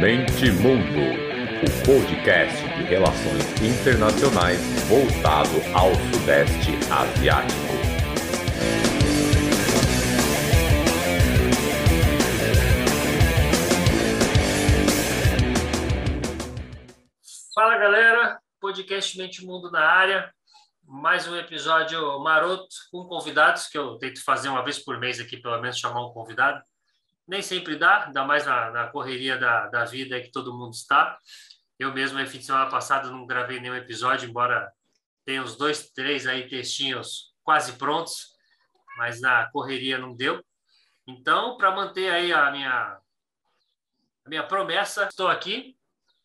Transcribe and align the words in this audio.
Mente 0.00 0.50
Mundo, 0.50 0.98
o 1.60 1.84
podcast 1.84 2.56
de 2.56 2.84
relações 2.84 3.44
internacionais 3.60 4.58
voltado 4.88 5.50
ao 5.74 5.94
Sudeste 6.10 6.70
Asiático. 6.90 7.60
Fala 17.54 17.76
galera, 17.76 18.40
podcast 18.58 19.18
Mente 19.18 19.44
Mundo 19.44 19.70
na 19.70 19.84
área. 19.84 20.32
Mais 20.82 21.28
um 21.28 21.36
episódio 21.36 22.18
maroto 22.20 22.74
com 22.90 23.04
convidados 23.04 23.68
que 23.68 23.76
eu 23.76 23.98
tento 23.98 24.24
fazer 24.24 24.48
uma 24.48 24.64
vez 24.64 24.78
por 24.78 24.98
mês 24.98 25.20
aqui, 25.20 25.36
pelo 25.36 25.60
menos 25.60 25.78
chamar 25.78 26.06
um 26.06 26.14
convidado 26.14 26.62
nem 27.26 27.42
sempre 27.42 27.76
dá, 27.76 28.06
ainda 28.06 28.24
mais 28.24 28.46
na, 28.46 28.70
na 28.70 28.86
correria 28.88 29.38
da, 29.38 29.68
da 29.68 29.84
vida 29.84 30.20
que 30.20 30.30
todo 30.30 30.56
mundo 30.56 30.72
está. 30.72 31.18
Eu 31.78 31.92
mesmo, 31.92 32.18
fim 32.26 32.38
de 32.38 32.44
semana 32.44 32.70
passado, 32.70 33.10
não 33.10 33.26
gravei 33.26 33.60
nenhum 33.60 33.74
episódio, 33.74 34.28
embora 34.28 34.70
tenha 35.24 35.42
uns 35.42 35.56
dois, 35.56 35.90
três 35.90 36.26
aí 36.26 36.48
textinhos 36.48 37.34
quase 37.42 37.72
prontos, 37.74 38.28
mas 38.96 39.20
na 39.20 39.50
correria 39.50 39.98
não 39.98 40.14
deu. 40.14 40.44
Então, 41.06 41.56
para 41.56 41.74
manter 41.74 42.10
aí 42.10 42.32
a 42.32 42.50
minha, 42.50 42.98
a 44.24 44.28
minha 44.28 44.46
promessa, 44.46 45.04
estou 45.04 45.28
aqui 45.28 45.76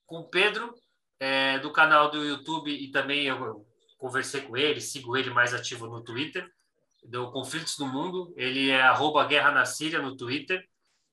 com 0.05 0.17
o 0.19 0.29
Pedro, 0.29 0.73
é, 1.19 1.57
do 1.59 1.71
canal 1.71 2.11
do 2.11 2.23
YouTube, 2.23 2.71
e 2.71 2.91
também 2.91 3.25
eu 3.25 3.65
conversei 3.97 4.41
com 4.41 4.57
ele, 4.57 4.81
sigo 4.81 5.15
ele 5.15 5.29
mais 5.29 5.53
ativo 5.53 5.87
no 5.87 6.03
Twitter, 6.03 6.47
do 7.03 7.31
Conflitos 7.31 7.77
do 7.77 7.85
Mundo. 7.85 8.33
Ele 8.35 8.69
é 8.69 8.81
arroba 8.81 9.25
Guerra 9.25 9.51
na 9.51 9.65
Síria 9.65 10.01
no 10.01 10.15
Twitter. 10.15 10.63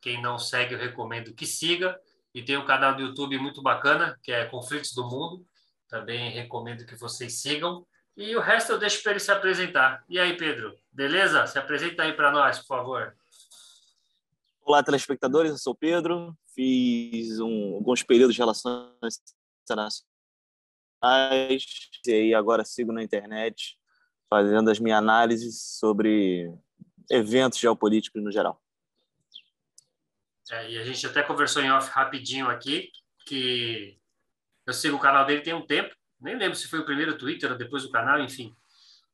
Quem 0.03 0.21
não 0.21 0.37
segue, 0.39 0.75
eu 0.75 0.79
recomendo 0.79 1.33
que 1.33 1.47
siga. 1.47 1.99
E 2.35 2.43
tem 2.43 2.59
um 2.59 2.67
canal 2.67 2.97
do 2.97 3.03
YouTube 3.03 3.39
muito 3.39 3.63
bacana, 3.63 4.19
que 4.23 4.33
é 4.33 4.45
Conflitos 4.45 4.93
do 4.93 5.09
Mundo. 5.09 5.47
Também 5.89 6.31
recomendo 6.31 6.85
que 6.85 6.97
vocês 6.97 7.41
sigam. 7.41 7.87
E 8.17 8.35
o 8.35 8.41
resto 8.41 8.73
eu 8.73 8.79
deixo 8.79 9.01
para 9.03 9.13
ele 9.13 9.21
se 9.21 9.31
apresentar. 9.31 10.05
E 10.09 10.19
aí, 10.19 10.37
Pedro, 10.37 10.77
beleza? 10.91 11.47
Se 11.47 11.57
apresenta 11.57 12.03
aí 12.03 12.15
para 12.15 12.33
nós, 12.33 12.59
por 12.59 12.67
favor. 12.67 13.17
Olá, 14.63 14.83
telespectadores. 14.83 15.53
Eu 15.53 15.59
sou 15.59 15.73
o 15.73 15.77
Pedro. 15.77 16.37
Fiz 16.53 17.39
um, 17.39 17.77
alguns 17.77 18.03
períodos 18.03 18.35
de 18.35 18.41
relações 18.41 19.21
internacionais 19.63 20.05
e 22.07 22.35
agora 22.35 22.65
sigo 22.65 22.93
na 22.93 23.03
internet 23.03 23.79
fazendo 24.29 24.71
as 24.71 24.79
minhas 24.79 24.99
análises 24.99 25.61
sobre 25.79 26.53
eventos 27.11 27.59
geopolíticos 27.59 28.23
no 28.23 28.31
geral. 28.31 28.62
É, 30.53 30.71
e 30.71 30.79
a 30.79 30.85
gente 30.85 31.07
até 31.07 31.23
conversou 31.23 31.63
em 31.63 31.73
off 31.73 31.91
rapidinho 31.91 32.47
aqui, 32.47 32.91
que 33.25 33.99
eu 34.67 34.75
sigo 34.75 34.99
o 34.99 35.01
canal 35.01 35.25
dele 35.25 35.41
tem 35.41 35.55
um 35.55 35.65
tempo, 35.65 35.95
nem 36.21 36.37
lembro 36.37 36.55
se 36.55 36.69
foi 36.69 36.81
o 36.81 36.85
primeiro 36.85 37.17
Twitter 37.17 37.51
ou 37.51 37.57
depois 37.57 37.85
do 37.85 37.91
canal, 37.91 38.21
enfim. 38.21 38.55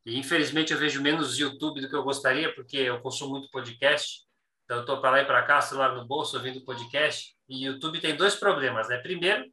E 0.04 0.18
infelizmente 0.18 0.72
eu 0.72 0.78
vejo 0.78 1.00
menos 1.00 1.38
YouTube 1.38 1.80
do 1.80 1.88
que 1.88 1.94
eu 1.94 2.02
gostaria, 2.02 2.52
porque 2.56 2.76
eu 2.78 3.00
consumo 3.00 3.30
muito 3.30 3.48
podcast. 3.52 4.26
Então 4.64 4.78
eu 4.78 4.80
estou 4.80 5.00
para 5.00 5.10
lá 5.10 5.20
e 5.20 5.26
para 5.26 5.42
cá, 5.44 5.60
celular 5.60 5.94
no 5.94 6.04
bolso, 6.04 6.36
ouvindo 6.36 6.64
podcast. 6.64 7.36
E 7.48 7.66
YouTube 7.66 8.00
tem 8.00 8.16
dois 8.16 8.34
problemas, 8.34 8.88
né? 8.88 8.98
Primeiro, 8.98 9.44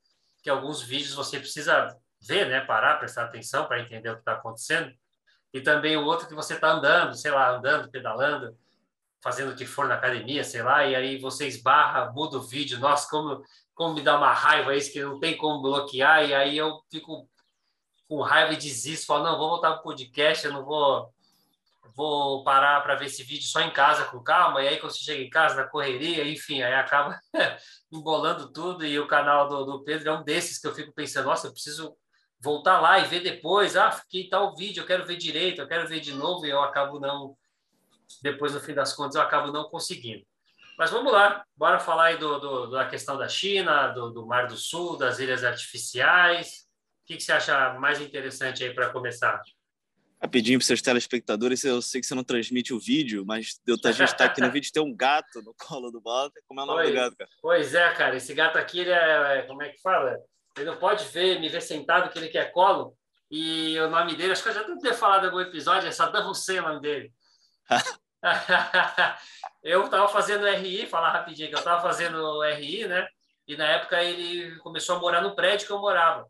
que 0.41 0.50
alguns 0.50 0.81
vídeos 0.81 1.13
você 1.13 1.39
precisa 1.39 1.95
ver, 2.19 2.50
né? 2.50 2.61
Parar, 2.61 2.97
prestar 2.97 3.25
atenção 3.25 3.67
para 3.67 3.80
entender 3.80 4.09
o 4.09 4.16
que 4.16 4.22
está 4.22 4.33
acontecendo. 4.33 4.91
E 5.53 5.61
também 5.61 5.95
o 5.97 6.03
outro 6.03 6.28
que 6.28 6.33
você 6.33 6.56
está 6.56 6.72
andando, 6.72 7.13
sei 7.16 7.30
lá, 7.30 7.56
andando, 7.56 7.91
pedalando 7.91 8.58
fazendo 9.26 9.54
o 9.54 9.56
que 9.56 9.66
for 9.66 9.88
na 9.88 9.95
academia, 9.95 10.44
sei 10.44 10.62
lá, 10.62 10.86
e 10.86 10.95
aí 10.95 11.18
você 11.18 11.48
esbarra, 11.48 12.12
muda 12.12 12.38
o 12.38 12.44
vídeo, 12.44 12.78
nossa, 12.78 13.09
como, 13.09 13.42
como 13.73 13.95
me 13.95 14.02
dá 14.04 14.20
uma 14.20 14.31
raiva 14.31 14.76
isso, 14.76 14.94
que 14.94 15.02
não 15.02 15.20
tem 15.20 15.36
como 15.36 15.64
bloquear, 15.64 16.30
e 16.30 16.31
aí 16.31 16.56
eu 16.56 16.80
fico 16.92 17.28
com 18.08 18.22
raiva 18.22 18.53
e 18.53 18.58
desisto, 18.58 19.08
falo, 19.08 19.23
não, 19.23 19.36
vou 19.36 19.50
voltar 19.50 19.72
para 19.72 19.80
o 19.80 19.84
podcast, 19.84 20.46
eu 20.46 20.53
não 20.53 20.64
vou, 20.64 21.12
vou 21.96 22.44
parar 22.44 22.84
para 22.84 22.94
ver 22.94 23.06
esse 23.08 23.24
vídeo 23.24 23.47
só 23.47 23.62
em 23.62 23.72
casa, 23.72 24.06
com 24.06 24.22
calma, 24.22 24.62
e 24.62 24.68
aí 24.68 24.78
quando 24.78 24.91
você 24.91 25.03
chega 25.03 25.24
em 25.24 25.30
casa, 25.31 25.56
na 25.56 25.68
correria, 25.68 26.24
enfim, 26.30 26.62
aí 26.62 26.75
acaba 26.75 27.19
embolando 27.92 28.53
tudo, 28.53 28.86
e 28.86 29.00
o 29.00 29.07
canal 29.07 29.50
do, 29.50 29.66
do 29.66 29.84
Pedro 29.84 30.07
é 30.07 30.13
um 30.13 30.24
desses 30.24 30.59
que 30.59 30.68
eu 30.68 30.75
fico 30.75 30.94
pensando, 30.94 31.25
nossa, 31.25 31.47
eu 31.47 31.52
preciso 31.52 31.97
voltar 32.40 32.80
lá 32.80 33.00
e 33.00 33.06
ver 33.06 33.22
depois, 33.22 33.75
ah, 33.75 33.92
fiquei 33.92 34.30
tal 34.30 34.56
vídeo, 34.56 34.84
eu 34.84 34.86
quero 34.86 35.03
ver 35.03 35.18
direito, 35.18 35.62
eu 35.62 35.68
quero 35.68 35.88
ver 35.88 36.00
de 36.00 36.13
novo, 36.13 36.46
e 36.46 36.52
eu 36.52 36.62
acabo 36.62 37.00
não 37.00 37.36
depois, 38.22 38.54
no 38.54 38.60
fim 38.60 38.74
das 38.74 38.94
contas, 38.94 39.16
eu 39.16 39.22
acabo 39.22 39.52
não 39.52 39.70
conseguindo. 39.70 40.26
Mas 40.78 40.92
vamos 40.92 41.12
lá, 41.12 41.46
bora 41.56 41.80
falar 41.80 42.06
aí 42.06 42.18
do, 42.18 42.38
do 42.38 42.68
da 42.68 42.86
questão 42.86 43.18
da 43.18 43.30
China, 43.30 43.88
do, 43.90 44.10
do, 44.10 44.26
Mar 44.26 44.48
do 44.48 44.58
Sul, 44.58 44.98
das 44.98 45.20
ilhas 45.20 45.44
artificiais. 45.44 46.66
O 47.04 47.08
que, 47.08 47.18
que 47.18 47.24
você 47.24 47.32
acha 47.32 47.74
mais 47.76 48.02
interessante 48.02 48.64
aí 48.64 48.74
para 48.74 48.90
começar? 48.90 49.42
Rapidinho 50.22 50.60
para 50.60 50.66
seus 50.66 50.82
telespectadores, 50.82 51.64
eu 51.64 51.82
sei 51.82 52.02
que 52.02 52.08
você 52.08 52.16
não 52.16 52.24
transmite 52.24 52.74
o 52.74 52.80
vídeo, 52.80 53.24
mas 53.26 53.60
deu 53.66 53.78
a 53.84 53.92
gente 53.92 54.06
estar 54.06 54.18
tá 54.18 54.26
aqui 54.26 54.42
no 54.42 54.50
vídeo 54.52 54.72
tem 54.72 54.84
um 54.84 54.96
gato 54.96 55.42
no 55.42 55.54
colo 55.54 55.92
do 55.92 56.02
Walter. 56.02 56.42
Como 56.48 56.60
é 56.60 56.64
o 56.64 56.66
nome 56.66 56.80
pois, 56.80 56.90
do 56.90 56.96
gato, 56.96 57.16
cara? 57.16 57.30
Pois 57.42 57.74
é, 57.74 57.94
cara, 57.94 58.16
esse 58.18 58.34
gato 58.34 58.58
aqui, 58.58 58.80
ele 58.80 58.92
é, 58.92 59.40
é, 59.40 59.42
como 59.44 59.62
é 59.62 59.70
que 59.70 59.82
fala? 59.82 60.18
Ele 60.58 60.66
não 60.66 60.78
pode 60.78 61.06
ver, 61.06 61.40
me 61.40 61.48
ver 61.48 61.62
sentado 61.62 62.10
que 62.10 62.18
ele 62.18 62.30
quer 62.30 62.52
colo. 62.52 62.98
E 63.30 63.78
o 63.80 63.90
nome 63.90 64.16
dele, 64.16 64.32
acho 64.32 64.44
que 64.44 64.50
eu 64.50 64.54
já 64.54 64.64
tenho 64.64 64.80
ter 64.80 64.94
falado 64.94 65.24
em 65.24 65.26
algum 65.28 65.40
episódio, 65.40 65.88
é 65.88 65.92
Saddam 65.92 66.30
Hussein 66.30 66.60
o 66.60 66.64
nome 66.64 66.82
dele. 66.82 67.14
eu 69.64 69.86
estava 69.86 70.08
fazendo 70.08 70.48
RI, 70.48 70.88
falar 70.88 71.12
rapidinho 71.12 71.50
que 71.50 71.56
eu 71.56 71.59
estava 71.59 71.81
fazendo 71.81 72.44
RI, 72.44 72.88
né? 72.88 73.08
E 73.48 73.56
na 73.56 73.66
época 73.66 74.03
ele 74.03 74.56
começou 74.59 74.96
a 74.96 75.00
morar 75.00 75.22
no 75.22 75.36
prédio 75.36 75.68
que 75.68 75.74
eu 75.74 75.80
morava. 75.80 76.25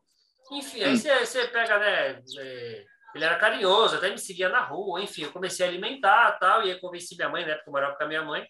Enfim, 0.52 0.84
aí 0.84 0.98
você 0.98 1.48
pega, 1.48 1.80
né? 1.80 2.22
É, 2.38 2.86
ele 3.16 3.24
era 3.24 3.38
carinhoso, 3.38 3.96
até 3.96 4.10
me 4.10 4.18
seguia 4.18 4.50
na 4.50 4.60
rua, 4.60 5.02
enfim, 5.02 5.24
eu 5.24 5.32
comecei 5.32 5.66
a 5.66 5.70
alimentar 5.70 6.34
tal, 6.34 6.64
e 6.64 6.72
aí 6.72 6.80
convenci 6.80 7.16
minha 7.16 7.30
mãe, 7.30 7.46
né? 7.46 7.56
Porque 7.56 7.70
eu 7.70 7.74
morava 7.74 7.96
com 7.96 8.04
a 8.04 8.08
minha 8.08 8.22
mãe, 8.22 8.46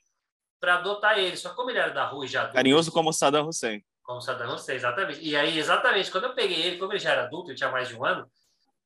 para 0.59 0.75
adotar 0.75 1.19
ele. 1.19 1.37
Só 1.37 1.49
que 1.49 1.55
como 1.55 1.69
ele 1.69 1.77
era 1.77 1.91
da 1.91 2.05
rua 2.05 2.25
e 2.25 2.27
já 2.27 2.41
adulto, 2.41 2.55
Carinhoso 2.55 2.91
como 2.91 3.13
Saddam 3.13 3.47
Hussein. 3.47 3.83
Como 4.03 4.19
Saddam 4.19 4.55
Hussein, 4.55 4.75
exatamente. 4.75 5.19
E 5.21 5.35
aí, 5.35 5.57
exatamente, 5.57 6.11
quando 6.11 6.25
eu 6.25 6.33
peguei 6.33 6.63
ele, 6.63 6.77
como 6.77 6.91
ele 6.91 6.99
já 6.99 7.11
era 7.11 7.23
adulto, 7.25 7.51
ele 7.51 7.57
tinha 7.57 7.71
mais 7.71 7.87
de 7.87 7.95
um 7.95 8.03
ano, 8.03 8.27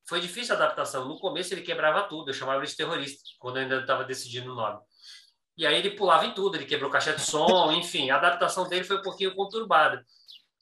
foi 0.09 0.19
difícil 0.19 0.55
a 0.55 0.57
adaptação. 0.57 1.07
No 1.07 1.19
começo 1.19 1.53
ele 1.53 1.61
quebrava 1.61 2.01
tudo, 2.03 2.31
eu 2.31 2.33
chamava 2.33 2.59
ele 2.59 2.67
de 2.67 2.75
terrorista, 2.75 3.21
quando 3.37 3.57
eu 3.57 3.63
ainda 3.63 3.79
estava 3.79 4.03
decidindo 4.03 4.51
o 4.51 4.55
nome. 4.55 4.79
E 5.55 5.67
aí 5.67 5.75
ele 5.75 5.91
pulava 5.91 6.25
em 6.25 6.33
tudo, 6.33 6.57
ele 6.57 6.65
quebrou 6.65 6.89
caixa 6.89 7.13
de 7.13 7.21
som, 7.21 7.71
enfim, 7.77 8.09
a 8.09 8.17
adaptação 8.17 8.67
dele 8.67 8.83
foi 8.83 8.97
um 8.97 9.03
pouquinho 9.03 9.35
conturbada. 9.35 10.03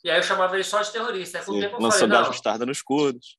E 0.04 0.12
aí 0.12 0.20
eu 0.20 0.24
chamava 0.24 0.56
ele 0.56 0.66
só 0.66 0.82
de 0.82 0.92
terrorista. 0.92 1.40
Aí, 1.40 1.46
com 1.46 1.54
o 1.54 1.60
tempo 1.60 1.78
eu 1.78 1.80
lançou 1.80 2.02
falei, 2.02 2.18
não... 2.18 2.28
mostarda 2.28 2.66
nos 2.66 2.82
curdos. 2.82 3.38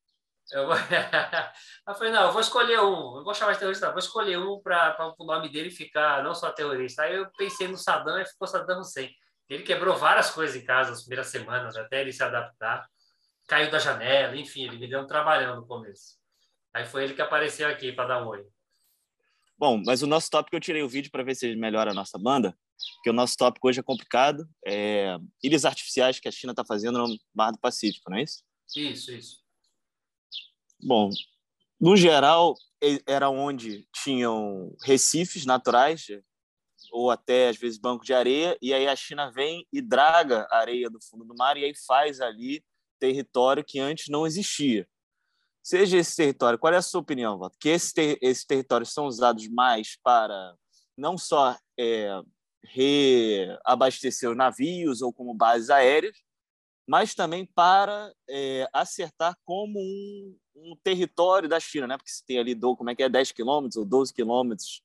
Eu, 0.51 0.65
vou... 0.65 0.75
eu 1.87 1.95
falei, 1.95 2.11
não, 2.11 2.23
eu 2.23 2.31
vou 2.31 2.41
escolher 2.41 2.79
um, 2.79 3.17
eu 3.17 3.23
vou 3.23 3.33
chamar 3.35 3.53
de 3.53 3.59
terrorista, 3.59 3.91
vou 3.91 3.99
escolher 3.99 4.39
um 4.39 4.59
para 4.59 5.13
o 5.17 5.23
nome 5.23 5.47
dele 5.49 5.69
ficar 5.69 6.23
não 6.23 6.33
só 6.33 6.51
terrorista. 6.51 7.03
Aí 7.03 7.15
eu 7.15 7.29
pensei 7.37 7.67
no 7.67 7.77
Saddam 7.77 8.19
e 8.19 8.25
ficou 8.25 8.47
Saddam 8.47 8.79
Hussein. 8.79 9.11
Ele 9.47 9.63
quebrou 9.63 9.95
várias 9.95 10.31
coisas 10.31 10.55
em 10.55 10.65
casa 10.65 10.89
nas 10.89 11.01
primeiras 11.01 11.27
semanas, 11.27 11.77
até 11.77 12.01
ele 12.01 12.11
se 12.11 12.23
adaptar 12.23 12.87
caiu 13.49 13.71
da 13.71 13.79
janela, 13.79 14.37
enfim, 14.37 14.63
ele 14.63 14.77
me 14.77 14.87
deu 14.87 15.01
um 15.01 15.07
trabalhão 15.07 15.55
no 15.55 15.65
começo. 15.65 16.19
Aí 16.71 16.85
foi 16.85 17.03
ele 17.03 17.15
que 17.15 17.21
apareceu 17.21 17.67
aqui 17.67 17.91
para 17.91 18.09
dar 18.09 18.23
um 18.23 18.27
oi. 18.27 18.47
Bom, 19.57 19.81
mas 19.83 20.03
o 20.03 20.07
nosso 20.07 20.29
tópico 20.29 20.55
eu 20.55 20.61
tirei 20.61 20.83
o 20.83 20.87
vídeo 20.87 21.11
para 21.11 21.23
ver 21.23 21.35
se 21.35 21.55
melhora 21.55 21.91
a 21.91 21.93
nossa 21.93 22.17
banda, 22.17 22.55
porque 22.95 23.09
o 23.09 23.13
nosso 23.13 23.35
tópico 23.35 23.67
hoje 23.67 23.79
é 23.79 23.83
complicado, 23.83 24.47
é 24.65 25.17
ilhas 25.43 25.65
artificiais 25.65 26.19
que 26.19 26.27
a 26.27 26.31
China 26.31 26.53
está 26.53 26.63
fazendo 26.63 26.99
no 26.99 27.17
Mar 27.33 27.51
do 27.51 27.59
Pacífico, 27.59 28.09
não 28.09 28.17
é 28.17 28.23
isso? 28.23 28.43
Isso, 28.75 29.11
isso. 29.11 29.37
Bom, 30.81 31.09
no 31.81 31.97
geral 31.97 32.55
era 33.05 33.29
onde 33.29 33.85
tinham 33.91 34.73
recifes 34.83 35.45
naturais 35.45 36.05
ou 36.91 37.09
até 37.09 37.49
às 37.49 37.57
vezes 37.57 37.79
banco 37.79 38.05
de 38.05 38.13
areia 38.13 38.57
e 38.61 38.73
aí 38.73 38.87
a 38.87 38.95
China 38.95 39.29
vem 39.31 39.67
e 39.73 39.81
draga 39.81 40.47
a 40.51 40.59
areia 40.59 40.89
do 40.89 40.99
fundo 41.01 41.25
do 41.25 41.35
mar 41.35 41.57
e 41.57 41.65
aí 41.65 41.73
faz 41.85 42.21
ali 42.21 42.63
território 42.99 43.63
que 43.63 43.79
antes 43.79 44.07
não 44.09 44.27
existia. 44.27 44.87
Seja 45.63 45.97
esse 45.97 46.15
território, 46.15 46.57
qual 46.57 46.73
é 46.73 46.77
a 46.77 46.81
sua 46.81 47.01
opinião, 47.01 47.37
Walter? 47.37 47.57
Que 47.59 47.69
esses, 47.69 47.93
ter, 47.93 48.17
esses 48.21 48.45
territórios 48.45 48.93
são 48.93 49.05
usados 49.05 49.47
mais 49.49 49.97
para 50.01 50.55
não 50.97 51.17
só 51.17 51.57
é, 51.77 52.21
reabastecer 52.63 54.29
os 54.29 54.37
navios 54.37 55.01
ou 55.01 55.13
como 55.13 55.33
bases 55.33 55.69
aéreas, 55.69 56.17
mas 56.87 57.13
também 57.13 57.45
para 57.45 58.11
é, 58.27 58.67
acertar 58.73 59.37
como 59.45 59.79
um, 59.79 60.37
um, 60.55 60.75
território 60.83 61.47
da 61.47 61.59
China, 61.59 61.85
né? 61.85 61.97
Porque 61.97 62.11
se 62.11 62.25
tem 62.25 62.39
ali, 62.39 62.59
como 62.59 62.89
é 62.89 62.95
que 62.95 63.03
é, 63.03 63.09
10 63.09 63.31
quilômetros 63.31 63.77
ou 63.77 63.85
12 63.85 64.13
quilômetros 64.13 64.81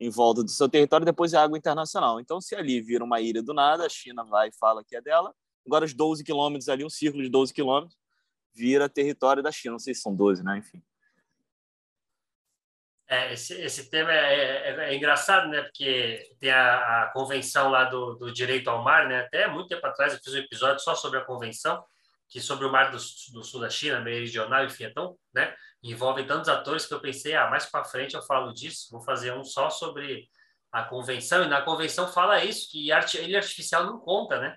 em 0.00 0.08
volta 0.08 0.44
do 0.44 0.50
seu 0.50 0.68
território, 0.68 1.04
depois 1.04 1.32
é 1.32 1.36
água 1.36 1.58
internacional. 1.58 2.20
Então, 2.20 2.40
se 2.40 2.54
ali 2.54 2.80
vira 2.80 3.02
uma 3.02 3.20
ilha 3.20 3.42
do 3.42 3.52
nada, 3.52 3.84
a 3.84 3.88
China 3.88 4.24
vai 4.24 4.48
e 4.48 4.56
fala 4.56 4.84
que 4.84 4.94
é 4.94 5.00
dela, 5.00 5.34
Agora, 5.68 5.84
os 5.84 5.92
12 5.92 6.24
quilômetros 6.24 6.70
ali, 6.70 6.82
um 6.82 6.88
círculo 6.88 7.22
de 7.22 7.28
12 7.28 7.52
quilômetros, 7.52 7.94
vira 8.54 8.88
território 8.88 9.42
da 9.42 9.52
China. 9.52 9.72
Não 9.72 9.78
sei 9.78 9.92
se 9.92 10.00
são 10.00 10.16
12, 10.16 10.42
né? 10.42 10.56
Enfim. 10.56 10.82
É, 13.06 13.34
esse, 13.34 13.52
esse 13.60 13.90
tema 13.90 14.10
é, 14.10 14.34
é, 14.34 14.90
é, 14.90 14.96
engraçado, 14.96 15.48
né? 15.48 15.60
Porque 15.60 16.22
tem 16.40 16.50
a, 16.50 17.04
a 17.04 17.10
convenção 17.12 17.68
lá 17.68 17.84
do, 17.84 18.14
do, 18.14 18.32
direito 18.32 18.68
ao 18.68 18.82
mar, 18.82 19.08
né? 19.08 19.20
Até 19.20 19.46
muito 19.46 19.68
tempo 19.68 19.86
atrás 19.86 20.14
eu 20.14 20.20
fiz 20.20 20.32
um 20.32 20.38
episódio 20.38 20.80
só 20.80 20.94
sobre 20.94 21.18
a 21.18 21.24
convenção, 21.24 21.84
que 22.30 22.40
sobre 22.40 22.64
o 22.64 22.72
mar 22.72 22.90
do, 22.90 22.96
do 22.96 23.44
sul 23.44 23.60
da 23.60 23.68
China, 23.68 24.00
meridional, 24.00 24.64
enfim, 24.64 24.84
então, 24.84 25.18
né? 25.34 25.54
Envolve 25.82 26.24
tantos 26.24 26.48
atores 26.48 26.86
que 26.86 26.94
eu 26.94 27.00
pensei, 27.00 27.34
ah, 27.34 27.48
mais 27.50 27.66
para 27.66 27.84
frente 27.84 28.14
eu 28.14 28.22
falo 28.22 28.54
disso, 28.54 28.88
vou 28.90 29.02
fazer 29.02 29.32
um 29.32 29.44
só 29.44 29.68
sobre 29.68 30.28
a 30.72 30.82
convenção, 30.82 31.44
e 31.44 31.48
na 31.48 31.60
convenção 31.60 32.08
fala 32.08 32.42
isso, 32.42 32.70
que 32.70 32.90
arte, 32.90 33.18
ele 33.18 33.36
artificial 33.36 33.84
não 33.84 33.98
conta, 33.98 34.38
né? 34.40 34.56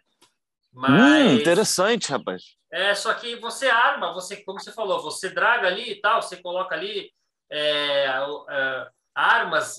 Hum, 0.74 0.82
Mas, 0.82 1.32
hum, 1.32 1.36
interessante, 1.36 2.12
rapaz. 2.12 2.44
É, 2.72 2.96
só 2.96 3.14
que 3.14 3.36
você 3.36 3.68
arma, 3.68 4.14
você, 4.14 4.38
como 4.44 4.60
você 4.60 4.72
falou, 4.72 5.02
você 5.02 5.30
draga 5.30 5.68
ali 5.68 5.92
e 5.92 6.02
tal, 6.02 6.22
você 6.22 6.38
coloca 6.38 6.74
ali 6.74 7.12
é, 7.50 8.06
é, 8.06 8.88
armas, 9.14 9.78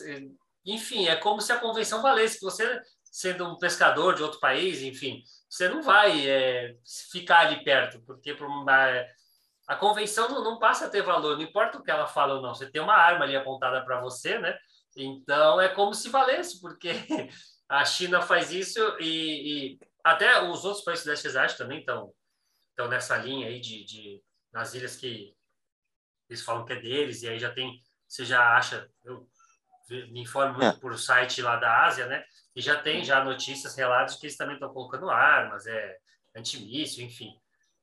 enfim, 0.64 1.08
é 1.08 1.16
como 1.16 1.40
se 1.40 1.52
a 1.52 1.58
convenção 1.58 2.02
valesse, 2.02 2.38
que 2.38 2.44
você, 2.44 2.80
sendo 3.02 3.46
um 3.46 3.56
pescador 3.56 4.14
de 4.14 4.22
outro 4.22 4.38
país, 4.38 4.82
enfim, 4.82 5.22
você 5.48 5.68
não 5.68 5.82
vai 5.82 6.28
é, 6.28 6.76
ficar 7.10 7.40
ali 7.40 7.64
perto, 7.64 8.02
porque 8.06 8.32
uma, 8.32 9.04
a 9.66 9.76
convenção 9.76 10.28
não, 10.28 10.44
não, 10.44 10.58
passa 10.58 10.86
a 10.86 10.90
ter 10.90 11.02
valor, 11.02 11.36
não 11.36 11.44
importa 11.44 11.78
o 11.78 11.82
que 11.82 11.90
ela 11.90 12.06
fala 12.06 12.34
ou 12.34 12.42
não, 12.42 12.54
você 12.54 12.70
tem 12.70 12.82
uma 12.82 12.94
arma 12.94 13.24
ali 13.24 13.34
apontada 13.34 13.82
para 13.84 14.00
você, 14.00 14.38
né? 14.38 14.56
Então 14.96 15.60
é 15.60 15.68
como 15.68 15.94
se 15.94 16.10
valesse, 16.10 16.60
porque 16.60 16.90
a 17.68 17.84
China 17.84 18.20
faz 18.20 18.52
isso 18.52 18.80
e, 19.00 19.72
e 19.72 19.78
até 20.04 20.42
os 20.42 20.64
outros 20.64 20.84
países 20.84 21.04
da 21.04 21.16
Sudeste 21.16 21.58
também 21.58 21.80
estão 21.80 22.12
estão 22.70 22.88
nessa 22.88 23.16
linha 23.18 23.48
aí 23.48 23.60
de, 23.60 23.84
de 23.84 24.22
nas 24.52 24.74
ilhas 24.74 24.96
que 24.96 25.34
eles 26.28 26.42
falam 26.42 26.64
que 26.64 26.72
é 26.72 26.80
deles, 26.80 27.22
e 27.22 27.28
aí 27.28 27.38
já 27.38 27.50
tem, 27.52 27.78
você 28.08 28.24
já 28.24 28.56
acha, 28.56 28.88
eu 29.04 29.28
me 29.90 30.22
informo 30.22 30.54
muito 30.54 30.76
é. 30.76 30.80
por 30.80 30.98
site 30.98 31.42
lá 31.42 31.56
da 31.56 31.84
Ásia, 31.84 32.06
né? 32.06 32.24
E 32.56 32.62
já 32.62 32.80
tem 32.80 33.04
já 33.04 33.22
notícias, 33.22 33.76
relatos 33.76 34.16
que 34.16 34.26
eles 34.26 34.36
também 34.36 34.54
estão 34.54 34.72
colocando 34.72 35.10
armas, 35.10 35.66
é 35.66 35.98
antimíssil, 36.34 37.04
enfim. 37.04 37.30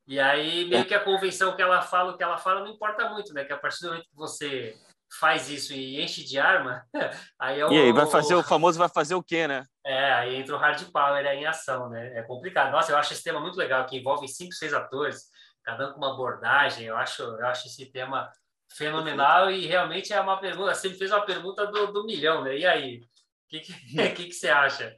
E 0.08 0.20
aí 0.20 0.68
meio 0.68 0.86
que 0.86 0.96
a 0.96 1.04
convenção 1.04 1.56
que 1.56 1.62
ela 1.62 1.82
fala, 1.84 2.14
o 2.14 2.18
que 2.18 2.24
ela 2.24 2.38
fala 2.38 2.62
não 2.62 2.72
importa 2.72 3.10
muito, 3.10 3.32
né? 3.34 3.46
Que 3.46 3.54
a 3.54 3.58
partir 3.58 3.82
do 3.82 3.90
momento 3.90 4.10
que 4.10 4.16
você 4.16 4.76
faz 5.18 5.50
isso 5.50 5.74
e 5.74 6.02
enche 6.02 6.24
de 6.24 6.38
arma, 6.38 6.86
aí 7.40 7.60
é 7.60 7.66
o, 7.66 7.72
E 7.72 7.82
aí 7.82 7.92
vai 7.92 8.06
fazer 8.06 8.36
o 8.36 8.44
famoso 8.44 8.78
vai 8.78 8.90
fazer 8.90 9.16
o 9.16 9.24
quê, 9.24 9.48
né? 9.48 9.66
É, 9.86 10.14
aí 10.14 10.36
entra 10.36 10.56
o 10.56 10.60
hard 10.60 10.84
power 10.92 11.26
em 11.26 11.46
ação, 11.46 11.90
né? 11.90 12.18
É 12.18 12.24
complicado. 12.24 12.72
Nossa, 12.72 12.92
eu 12.92 12.98
acho 12.98 13.14
esse 13.14 13.24
tema 13.24 13.40
muito 13.40 13.58
legal, 13.58 13.86
que 13.86 13.98
envolve 13.98 14.28
cinco, 14.28 14.54
seis 14.54 14.74
atores, 14.74 15.24
cada 15.64 15.90
um 15.90 15.94
com 15.94 15.98
uma 15.98 16.14
abordagem. 16.14 16.86
Eu 16.86 16.96
acho, 16.96 17.24
eu 17.24 17.46
acho 17.48 17.68
esse 17.68 17.92
tema 17.92 18.32
fenomenal 18.72 19.50
e 19.50 19.66
realmente 19.66 20.14
é 20.14 20.22
uma 20.22 20.40
pergunta. 20.40 20.76
Você 20.76 20.90
me 20.90 20.96
fez 20.96 21.12
uma 21.12 21.26
pergunta 21.26 21.66
do, 21.66 21.92
do 21.92 22.06
milhão, 22.06 22.44
né? 22.44 22.58
E 22.58 22.66
aí, 22.66 22.98
o 22.98 23.08
que, 23.50 23.60
que, 23.62 23.74
que, 24.14 24.26
que 24.28 24.34
você 24.34 24.50
acha? 24.50 24.96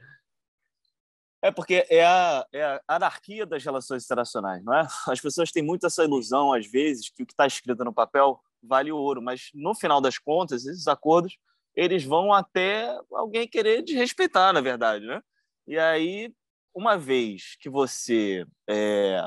É 1.44 1.50
porque 1.50 1.84
é 1.90 2.04
a, 2.04 2.46
é 2.52 2.62
a 2.62 2.80
anarquia 2.86 3.44
das 3.44 3.64
relações 3.64 4.04
internacionais, 4.04 4.62
não 4.62 4.72
é? 4.74 4.86
As 5.08 5.20
pessoas 5.20 5.50
têm 5.50 5.62
muito 5.62 5.86
essa 5.86 6.04
ilusão, 6.04 6.52
às 6.52 6.70
vezes, 6.70 7.10
que 7.10 7.22
o 7.22 7.26
que 7.26 7.32
está 7.32 7.46
escrito 7.46 7.84
no 7.84 7.92
papel 7.92 8.40
vale 8.62 8.92
ouro, 8.92 9.20
mas 9.22 9.50
no 9.54 9.74
final 9.74 10.00
das 10.00 10.18
contas, 10.18 10.64
esses 10.64 10.86
acordos 10.86 11.36
eles 11.74 12.04
vão 12.04 12.32
até 12.32 12.94
alguém 13.12 13.48
querer 13.48 13.82
desrespeitar, 13.82 14.52
na 14.52 14.60
verdade, 14.60 15.06
né? 15.06 15.22
E 15.66 15.78
aí, 15.78 16.32
uma 16.74 16.98
vez 16.98 17.56
que 17.60 17.70
você 17.70 18.44
é, 18.68 19.22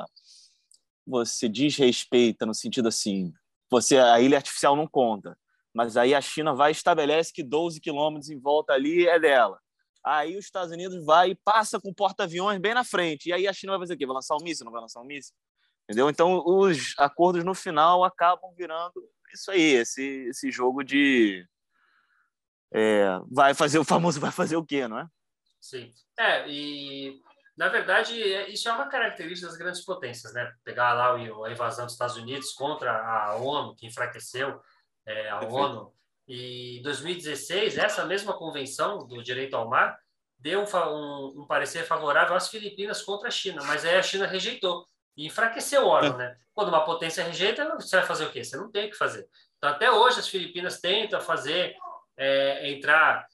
você 1.06 1.50
desrespeita 1.50 2.46
no 2.46 2.54
sentido 2.54 2.88
assim, 2.88 3.34
você 3.70 3.98
a 3.98 4.20
ilha 4.20 4.38
artificial 4.38 4.76
não 4.76 4.88
conta, 4.88 5.38
mas 5.74 5.98
aí 5.98 6.14
a 6.14 6.22
China 6.22 6.54
vai 6.54 6.72
e 6.72 6.74
estabelece 6.74 7.34
que 7.34 7.44
12 7.44 7.80
quilômetros 7.82 8.30
em 8.30 8.40
volta 8.40 8.74
ali 8.74 9.08
é 9.08 9.20
dela. 9.20 9.60
Aí 10.04 10.38
os 10.38 10.46
Estados 10.46 10.72
Unidos 10.72 11.04
vai 11.04 11.32
e 11.32 11.36
passa 11.36 11.80
com 11.80 11.92
porta-aviões 11.92 12.60
bem 12.60 12.76
na 12.76 12.84
frente. 12.84 13.30
E 13.30 13.34
aí 13.34 13.48
a 13.48 13.54
China 13.54 13.74
vai 13.74 13.82
fazer 13.82 13.96
o 13.96 13.98
quê? 13.98 14.06
Vai 14.06 14.14
lançar 14.14 14.36
um 14.36 14.44
míssil? 14.44 14.64
Não 14.64 14.72
vai 14.72 14.82
lançar 14.82 15.02
um 15.02 15.06
míssil? 15.06 15.34
Entendeu? 15.84 16.10
Então 16.10 16.44
os 16.46 16.94
acordos 16.98 17.44
no 17.44 17.56
final 17.56 18.04
acabam 18.04 18.54
virando 18.56 18.94
isso 19.40 19.52
aí, 19.52 19.74
esse, 19.76 20.28
esse 20.30 20.52
jogo 20.52 20.84
de 20.84 21.46
é, 22.74 23.20
vai 23.32 23.54
fazer 23.54 23.80
o 23.80 23.84
famoso 23.84 24.20
vai 24.22 24.32
fazer 24.32 24.56
o 24.56 24.66
quê, 24.66 24.88
não 24.88 25.00
é? 25.00 25.08
Sim. 25.62 25.94
É, 26.18 26.48
e 26.48 27.22
na 27.58 27.70
verdade, 27.70 28.22
é, 28.22 28.50
isso 28.50 28.68
é 28.68 28.74
uma 28.74 28.88
característica 28.88 29.48
das 29.48 29.58
grandes 29.58 29.82
potências, 29.86 30.34
né? 30.34 30.52
Pegar 30.64 30.94
lá 30.94 31.16
a 31.16 31.52
invasão 31.52 31.86
dos 31.86 31.94
Estados 31.94 32.18
Unidos 32.18 32.52
contra 32.54 32.92
a 32.92 33.36
ONU, 33.38 33.76
que 33.76 33.88
enfraqueceu 33.88 34.60
é, 35.06 35.30
a 35.30 35.40
Perfeito. 35.40 35.64
ONU. 35.64 35.94
E 36.28 36.80
em 36.80 36.82
2016, 36.82 37.78
essa 37.78 38.06
mesma 38.06 38.34
convenção 38.38 39.08
do 39.08 39.24
direito 39.24 39.56
ao 39.56 39.70
mar 39.70 39.98
deu 40.38 40.62
um, 40.62 40.66
um, 40.66 41.42
um, 41.42 41.48
parecer 41.48 41.86
favorável 41.86 42.36
às 42.36 42.50
Filipinas 42.50 43.02
contra 43.02 43.30
a 43.30 43.32
China, 43.32 43.64
mas 43.64 43.86
aí 43.86 43.96
a 43.96 44.04
China 44.04 44.28
rejeitou 44.28 44.88
e 45.16 45.28
enfraqueceu 45.28 45.84
o 45.84 45.88
órgão, 45.88 46.16
é. 46.16 46.30
né? 46.30 46.38
Quando 46.54 46.70
uma 46.70 46.86
potência 46.86 47.24
rejeita, 47.24 47.76
você 47.76 47.98
vai 47.98 48.06
fazer 48.06 48.26
o 48.26 48.32
quê? 48.32 48.44
Você 48.44 48.58
não 48.58 48.72
tem 48.72 48.88
o 48.88 48.92
que 48.92 48.98
fazer. 48.98 49.28
Então, 49.58 49.70
até 49.70 49.92
hoje, 49.92 50.20
as 50.20 50.28
Filipinas 50.28 50.80
tentam 50.80 51.20
fazer 51.20 51.76
é, 52.18 52.72
entrar 52.72 53.26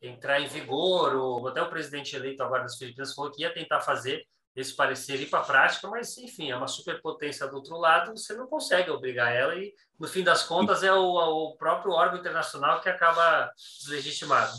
entrar 0.00 0.40
em 0.40 0.48
vigor, 0.48 1.14
ou 1.14 1.46
até 1.46 1.62
o 1.62 1.70
presidente 1.70 2.16
eleito 2.16 2.42
agora 2.42 2.64
das 2.64 2.76
Filipinas 2.76 3.14
falou 3.14 3.30
que 3.30 3.42
ia 3.42 3.54
tentar 3.54 3.80
fazer 3.80 4.26
esse 4.54 4.74
parecer 4.74 5.20
ir 5.20 5.30
para 5.30 5.38
a 5.38 5.44
prática, 5.44 5.88
mas, 5.88 6.18
enfim, 6.18 6.50
é 6.50 6.56
uma 6.56 6.66
superpotência 6.66 7.46
do 7.46 7.56
outro 7.56 7.76
lado, 7.78 8.10
você 8.16 8.34
não 8.34 8.46
consegue 8.46 8.90
obrigar 8.90 9.32
ela 9.32 9.54
e, 9.54 9.72
no 9.98 10.06
fim 10.06 10.22
das 10.22 10.42
contas, 10.42 10.82
é 10.82 10.92
o, 10.92 11.00
o 11.00 11.56
próprio 11.56 11.92
órgão 11.92 12.18
internacional 12.18 12.80
que 12.80 12.88
acaba 12.88 13.50
deslegitimado. 13.80 14.52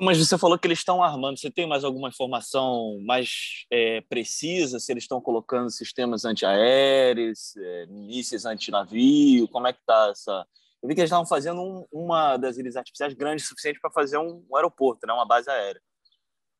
Mas 0.00 0.18
você 0.18 0.38
falou 0.38 0.58
que 0.58 0.66
eles 0.66 0.78
estão 0.78 1.02
armando. 1.02 1.38
Você 1.38 1.50
tem 1.50 1.66
mais 1.66 1.84
alguma 1.84 2.08
informação 2.08 2.98
mais 3.02 3.64
é, 3.70 4.00
precisa? 4.02 4.78
Se 4.78 4.92
eles 4.92 5.04
estão 5.04 5.20
colocando 5.20 5.70
sistemas 5.70 6.24
antiaéreos, 6.24 7.56
é, 7.56 7.86
mísseis 7.86 8.44
antinavio? 8.44 9.48
Como 9.48 9.66
é 9.66 9.72
que 9.72 9.80
está 9.80 10.08
essa, 10.10 10.46
eu 10.82 10.88
vi 10.88 10.94
que 10.94 11.00
eles 11.00 11.08
estavam 11.08 11.26
fazendo 11.26 11.60
um, 11.60 11.86
uma 11.92 12.36
das 12.38 12.56
ilhas 12.56 12.76
artificiais 12.76 13.12
grande 13.12 13.42
o 13.42 13.46
suficiente 13.46 13.78
para 13.80 13.90
fazer 13.90 14.16
um, 14.16 14.44
um, 14.50 14.56
aeroporto, 14.56 15.06
né? 15.06 15.12
uma 15.12 15.26
base 15.26 15.50
aérea. 15.50 15.80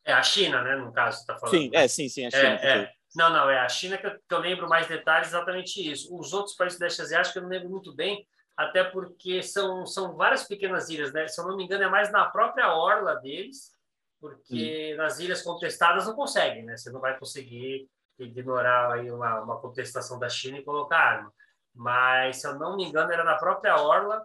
É 0.04 0.12
a 0.12 0.22
China, 0.22 0.62
né? 0.62 0.76
No 0.76 0.92
caso, 0.92 1.20
está 1.20 1.38
falando. 1.38 1.56
Sim, 1.56 1.70
é, 1.72 1.88
sim, 1.88 2.08
sim, 2.08 2.26
a 2.26 2.30
China. 2.30 2.58
É, 2.62 2.78
é. 2.80 2.92
Não, 3.16 3.30
não, 3.30 3.50
é 3.50 3.58
a 3.58 3.68
China 3.68 3.98
que 3.98 4.06
eu, 4.06 4.12
que 4.12 4.34
eu, 4.34 4.38
lembro 4.38 4.68
mais 4.68 4.86
detalhes 4.86 5.28
exatamente 5.28 5.90
isso. 5.90 6.14
Os 6.16 6.32
outros 6.32 6.54
países 6.54 6.78
do 6.78 6.82
Sudeste 6.82 7.02
Asiático 7.02 7.38
eu 7.38 7.42
não 7.42 7.50
lembro 7.50 7.70
muito 7.70 7.94
bem, 7.94 8.26
até 8.56 8.84
porque 8.84 9.42
são, 9.42 9.86
são 9.86 10.16
várias 10.16 10.44
pequenas 10.44 10.88
ilhas, 10.88 11.12
né? 11.12 11.26
Se 11.28 11.40
eu 11.40 11.46
não 11.46 11.56
me 11.56 11.64
engano, 11.64 11.84
é 11.84 11.88
mais 11.88 12.10
na 12.12 12.26
própria 12.26 12.74
orla 12.74 13.14
deles, 13.16 13.72
porque 14.20 14.92
hum. 14.94 14.96
nas 14.96 15.18
ilhas 15.18 15.42
contestadas 15.42 16.06
não 16.06 16.14
conseguem, 16.14 16.64
né? 16.64 16.76
Você 16.76 16.90
não 16.90 17.00
vai 17.00 17.18
conseguir 17.18 17.88
ignorar 18.18 18.92
aí 18.92 19.10
uma, 19.10 19.40
uma 19.40 19.60
contestação 19.60 20.18
da 20.18 20.28
China 20.28 20.58
e 20.58 20.64
colocar 20.64 20.98
arma 20.98 21.32
mas 21.74 22.40
se 22.40 22.46
eu 22.46 22.58
não 22.58 22.76
me 22.76 22.84
engano 22.84 23.12
era 23.12 23.24
na 23.24 23.36
própria 23.36 23.76
orla 23.76 24.22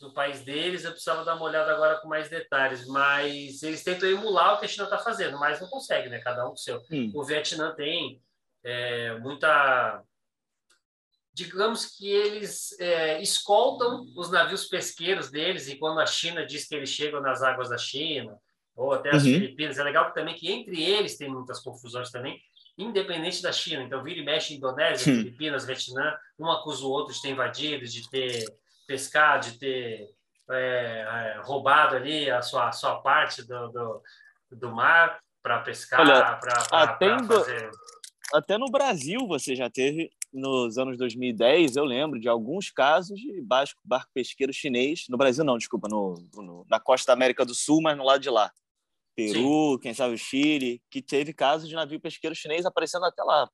do 0.00 0.12
país 0.12 0.42
deles. 0.42 0.84
Eu 0.84 0.92
precisava 0.92 1.24
dar 1.24 1.36
uma 1.36 1.44
olhada 1.44 1.72
agora 1.72 2.00
com 2.00 2.08
mais 2.08 2.28
detalhes, 2.28 2.86
mas 2.86 3.62
eles 3.62 3.84
tentam 3.84 4.08
emular 4.08 4.54
o 4.54 4.58
que 4.58 4.66
a 4.66 4.68
China 4.68 4.84
está 4.84 4.98
fazendo, 4.98 5.38
mas 5.38 5.60
não 5.60 5.68
consegue, 5.68 6.08
né? 6.08 6.18
Cada 6.20 6.44
um 6.44 6.48
com 6.48 6.54
o 6.54 6.58
seu. 6.58 6.82
Hum. 6.90 7.10
O 7.14 7.24
Vietnã 7.24 7.74
tem 7.74 8.20
é, 8.64 9.18
muita 9.18 10.02
digamos 11.34 11.96
que 11.96 12.10
eles 12.10 12.78
é, 12.78 13.22
escoltam 13.22 14.04
os 14.16 14.30
navios 14.30 14.66
pesqueiros 14.66 15.30
deles 15.30 15.68
e 15.68 15.76
quando 15.76 16.00
a 16.00 16.06
China 16.06 16.44
diz 16.44 16.66
que 16.66 16.74
eles 16.74 16.90
chegam 16.90 17.20
nas 17.20 17.42
águas 17.42 17.70
da 17.70 17.78
China 17.78 18.36
ou 18.76 18.92
até 18.92 19.10
as 19.10 19.24
uhum. 19.24 19.32
Filipinas, 19.32 19.78
é 19.78 19.84
legal 19.84 20.12
também 20.12 20.34
que 20.34 20.50
entre 20.50 20.82
eles 20.82 21.16
tem 21.16 21.28
muitas 21.28 21.60
confusões 21.60 22.10
também, 22.10 22.40
independente 22.76 23.42
da 23.42 23.52
China. 23.52 23.82
Então, 23.82 24.02
vira 24.02 24.20
e 24.20 24.24
mexe 24.24 24.54
Indonésia, 24.54 25.04
Sim. 25.04 25.18
Filipinas, 25.18 25.66
Vietnã, 25.66 26.16
um 26.38 26.50
acusa 26.50 26.84
o 26.84 26.90
outro 26.90 27.14
de 27.14 27.20
ter 27.20 27.30
invadido, 27.30 27.84
de 27.84 28.08
ter 28.10 28.44
pescado, 28.86 29.50
de 29.50 29.58
ter 29.58 30.08
é, 30.50 31.34
é, 31.36 31.40
roubado 31.42 31.96
ali 31.96 32.30
a 32.30 32.42
sua, 32.42 32.68
a 32.68 32.72
sua 32.72 33.00
parte 33.00 33.42
do, 33.46 33.68
do, 33.68 34.02
do 34.52 34.72
mar 34.72 35.20
para 35.42 35.60
pescar, 35.60 36.40
para 36.40 36.60
fazer... 37.20 37.70
Até 38.32 38.56
no 38.56 38.70
Brasil 38.70 39.26
você 39.26 39.54
já 39.54 39.68
teve, 39.68 40.10
nos 40.32 40.78
anos 40.78 40.96
2010, 40.96 41.76
eu 41.76 41.84
lembro 41.84 42.18
de 42.18 42.28
alguns 42.28 42.70
casos 42.70 43.18
de 43.18 43.40
barco, 43.42 43.80
barco 43.84 44.10
pesqueiro 44.14 44.52
chinês, 44.52 45.04
no 45.08 45.18
Brasil 45.18 45.44
não, 45.44 45.58
desculpa, 45.58 45.88
no, 45.88 46.14
no, 46.34 46.66
na 46.68 46.80
costa 46.80 47.08
da 47.08 47.12
América 47.12 47.44
do 47.44 47.54
Sul, 47.54 47.80
mas 47.82 47.96
no 47.96 48.04
lado 48.04 48.20
de 48.20 48.30
lá. 48.30 48.50
Peru, 49.14 49.74
Sim. 49.74 49.78
quem 49.82 49.94
sabe 49.94 50.14
o 50.14 50.18
Chile, 50.18 50.82
que 50.90 51.02
teve 51.02 51.34
casos 51.34 51.68
de 51.68 51.74
navio 51.74 52.00
pesqueiro 52.00 52.34
chinês 52.34 52.64
aparecendo 52.64 53.04
até 53.04 53.22
lá. 53.22 53.48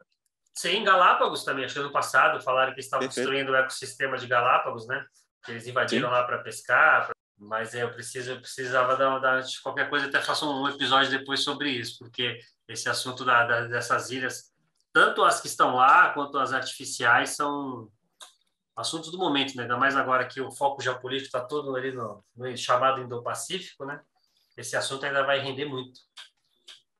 Sim, 0.57 0.85
Galápagos 0.85 1.45
também. 1.45 1.65
Acho 1.65 1.75
que 1.75 1.81
ano 1.81 1.93
passado 1.93 2.41
falaram 2.43 2.75
que 2.75 2.81
estavam 2.81 3.07
Perfeito. 3.07 3.27
destruindo 3.27 3.53
o 3.53 3.57
ecossistema 3.57 4.17
de 4.17 4.27
Galápagos, 4.27 4.87
né? 4.87 5.05
Que 5.45 5.53
eles 5.53 5.67
invadiram 5.67 6.09
Sim. 6.09 6.15
lá 6.15 6.25
para 6.25 6.39
pescar. 6.39 7.07
Pra... 7.07 7.13
Mas 7.39 7.75
é, 7.75 7.83
eu, 7.85 7.93
preciso, 7.93 8.33
eu 8.33 8.41
precisava 8.41 8.97
dar, 8.97 9.19
dar 9.19 9.45
qualquer 9.63 9.89
coisa, 9.89 10.07
até 10.07 10.21
faço 10.21 10.51
um 10.51 10.69
episódio 10.69 11.17
depois 11.17 11.45
sobre 11.45 11.71
isso, 11.71 11.99
porque 11.99 12.39
esse 12.69 12.89
assunto 12.89 13.25
da, 13.25 13.47
da, 13.47 13.61
dessas 13.69 14.11
ilhas, 14.11 14.53
tanto 14.99 15.23
as 15.23 15.41
que 15.41 15.47
estão 15.47 15.77
lá 15.77 16.13
quanto 16.13 16.37
as 16.39 16.53
artificiais, 16.53 17.31
são, 17.31 17.89
assuntos 18.75 19.13
do 19.13 19.17
momento, 19.17 19.55
né? 19.55 19.63
ainda 19.63 19.77
mais 19.77 19.95
agora 19.95 20.27
que 20.27 20.41
o 20.41 20.51
foco 20.51 20.83
geopolítico 20.83 21.27
está 21.27 21.41
todo 21.41 21.77
ali 21.77 21.93
no, 21.93 22.25
no 22.37 22.57
chamado 22.57 23.01
Indo-Pacífico, 23.01 23.85
né? 23.85 24.01
esse 24.57 24.75
assunto 24.75 25.07
ainda 25.07 25.23
vai 25.23 25.39
render 25.39 25.67
muito. 25.67 26.01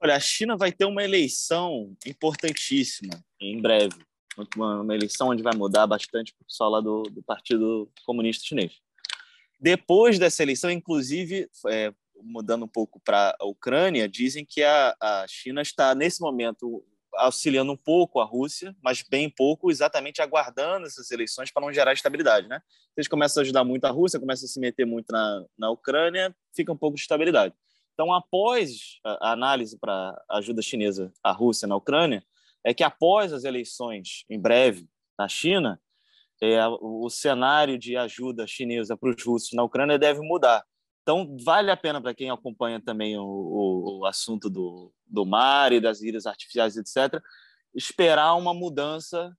Olha, 0.01 0.15
a 0.15 0.21
China 0.21 0.57
vai 0.57 0.71
ter 0.71 0.85
uma 0.85 1.03
eleição 1.03 1.93
importantíssima 2.07 3.21
em 3.41 3.61
breve, 3.61 3.97
uma, 4.55 4.83
uma 4.83 4.95
eleição 4.95 5.31
onde 5.31 5.43
vai 5.43 5.57
mudar 5.57 5.85
bastante 5.89 6.33
o 6.33 6.45
pessoal 6.45 6.71
lá 6.71 6.81
do, 6.81 7.03
do 7.03 7.21
Partido 7.25 7.91
Comunista 8.07 8.47
Chinês. 8.47 8.75
Depois 9.59 10.21
dessa 10.21 10.45
eleição, 10.45 10.71
inclusive, 10.71 11.51
é, 11.67 11.93
mudando 12.23 12.65
um 12.65 12.69
pouco 12.69 13.01
para 13.01 13.37
a 13.41 13.45
Ucrânia, 13.45 14.09
dizem 14.09 14.47
que 14.47 14.63
a, 14.63 14.95
a 15.01 15.27
China 15.27 15.63
está, 15.63 15.97
nesse 15.97 16.21
momento, 16.21 16.85
auxiliando 17.19 17.73
um 17.73 17.77
pouco 17.77 18.21
a 18.21 18.25
Rússia, 18.25 18.75
mas 18.83 19.03
bem 19.03 19.29
pouco, 19.29 19.71
exatamente 19.71 20.23
aguardando 20.23 20.87
essas 20.87 21.11
eleições 21.11 21.51
para 21.51 21.63
não 21.63 21.73
gerar 21.73 21.93
estabilidade. 21.93 22.49
Né? 22.49 22.61
Eles 22.97 23.09
começam 23.09 23.41
a 23.41 23.43
ajudar 23.43 23.65
muito 23.65 23.85
a 23.85 23.91
Rússia, 23.91 24.21
começam 24.21 24.47
a 24.47 24.49
se 24.49 24.61
meter 24.61 24.87
muito 24.87 25.13
na, 25.13 25.45
na 25.59 25.71
Ucrânia, 25.71 26.35
fica 26.55 26.73
um 26.73 26.77
pouco 26.77 26.97
de 26.97 27.03
estabilidade. 27.03 27.55
Então, 27.95 28.13
após 28.13 29.01
a 29.05 29.33
análise 29.33 29.77
para 29.77 30.17
a 30.31 30.39
ajuda 30.39 30.63
chinesa 30.63 31.13
à 31.23 31.33
Rússia 31.33 31.67
na 31.67 31.75
Ucrânia, 31.75 32.25
é 32.65 32.73
que 32.73 32.85
após 32.85 33.33
as 33.33 33.45
eleições, 33.45 34.25
em 34.31 34.39
breve, 34.39 34.89
na 35.19 35.29
China, 35.29 35.81
é, 36.41 36.65
o 36.81 37.11
cenário 37.11 37.77
de 37.77 37.97
ajuda 37.97 38.47
chinesa 38.47 38.97
para 38.97 39.11
os 39.11 39.25
russos 39.25 39.53
na 39.53 39.65
Ucrânia 39.65 39.99
deve 39.99 40.21
mudar. 40.21 40.65
Então, 41.09 41.39
vale 41.43 41.71
a 41.71 41.77
pena 41.77 42.03
para 42.03 42.13
quem 42.13 42.29
acompanha 42.29 42.79
também 42.79 43.17
o, 43.17 43.25
o, 43.25 44.01
o, 44.01 44.05
assunto 44.05 44.51
do, 44.51 44.93
do 45.07 45.25
mar 45.25 45.73
e 45.73 45.81
das 45.81 46.03
ilhas 46.03 46.27
artificiais, 46.27 46.77
etc., 46.77 47.19
esperar 47.75 48.35
uma 48.35 48.53
mudança, 48.53 49.35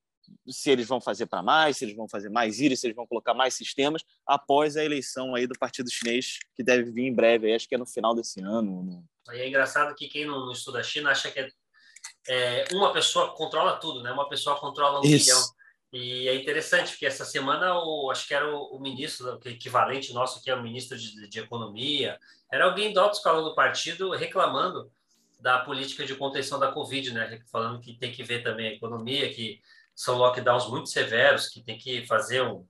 se 0.48 0.72
eles 0.72 0.88
vão 0.88 1.00
fazer 1.00 1.28
para 1.28 1.44
mais, 1.44 1.78
se 1.78 1.86
eles 1.86 1.96
vão 1.96 2.10
fazer 2.10 2.30
mais 2.30 2.60
ilhas, 2.60 2.80
se 2.80 2.88
eles 2.88 2.96
vão 2.96 3.06
colocar 3.06 3.36
mais 3.36 3.54
sistemas, 3.54 4.04
após 4.26 4.78
a 4.78 4.84
eleição 4.84 5.36
aí 5.36 5.46
do 5.46 5.54
Partido 5.60 5.92
Chinês, 5.92 6.40
que 6.56 6.64
deve 6.64 6.90
vir 6.90 7.04
em 7.04 7.14
breve, 7.14 7.54
acho 7.54 7.70
que 7.70 7.76
é 7.76 7.78
no 7.78 7.86
final 7.86 8.16
desse 8.16 8.42
ano. 8.42 8.82
No... 8.82 9.06
Aí 9.28 9.42
é 9.42 9.48
engraçado 9.48 9.94
que 9.94 10.08
quem 10.08 10.26
não 10.26 10.52
estuda 10.52 10.80
a 10.80 10.84
China 10.84 11.12
acha 11.12 11.30
que 11.30 11.40
é, 11.40 11.52
é, 12.30 12.66
uma 12.74 12.92
pessoa 12.92 13.36
controla 13.36 13.78
tudo, 13.78 14.02
né? 14.02 14.12
Uma 14.12 14.28
pessoa 14.28 14.60
controla 14.60 15.02
um 15.02 15.04
Isso. 15.04 15.26
milhão. 15.26 15.59
E 15.92 16.28
é 16.28 16.36
interessante, 16.36 16.92
porque 16.92 17.06
essa 17.06 17.26
semana, 17.26 17.74
o, 17.84 18.12
acho 18.12 18.28
que 18.28 18.34
era 18.34 18.48
o, 18.48 18.76
o 18.76 18.80
ministro, 18.80 19.40
o 19.44 19.50
equivalente 19.50 20.14
nosso, 20.14 20.42
que 20.42 20.50
é 20.50 20.56
o 20.56 20.62
ministro 20.62 20.98
de, 20.98 21.28
de 21.28 21.40
Economia, 21.40 22.20
era 22.52 22.66
alguém 22.66 22.94
do 22.94 23.00
alto 23.00 23.18
escalão 23.18 23.44
do 23.44 23.56
partido 23.56 24.12
reclamando 24.12 24.92
da 25.40 25.60
política 25.60 26.06
de 26.06 26.16
contenção 26.16 26.60
da 26.60 26.72
Covid, 26.72 27.14
né? 27.14 27.40
Falando 27.52 27.80
que 27.80 27.98
tem 27.98 28.12
que 28.12 28.24
ver 28.24 28.44
também 28.44 28.68
a 28.68 28.74
economia, 28.74 29.34
que 29.34 29.62
são 29.96 30.18
lockdowns 30.18 30.68
muito 30.68 30.90
severos, 30.90 31.48
que 31.48 31.64
tem 31.64 31.78
que 31.78 32.06
fazer 32.06 32.42
um, 32.42 32.66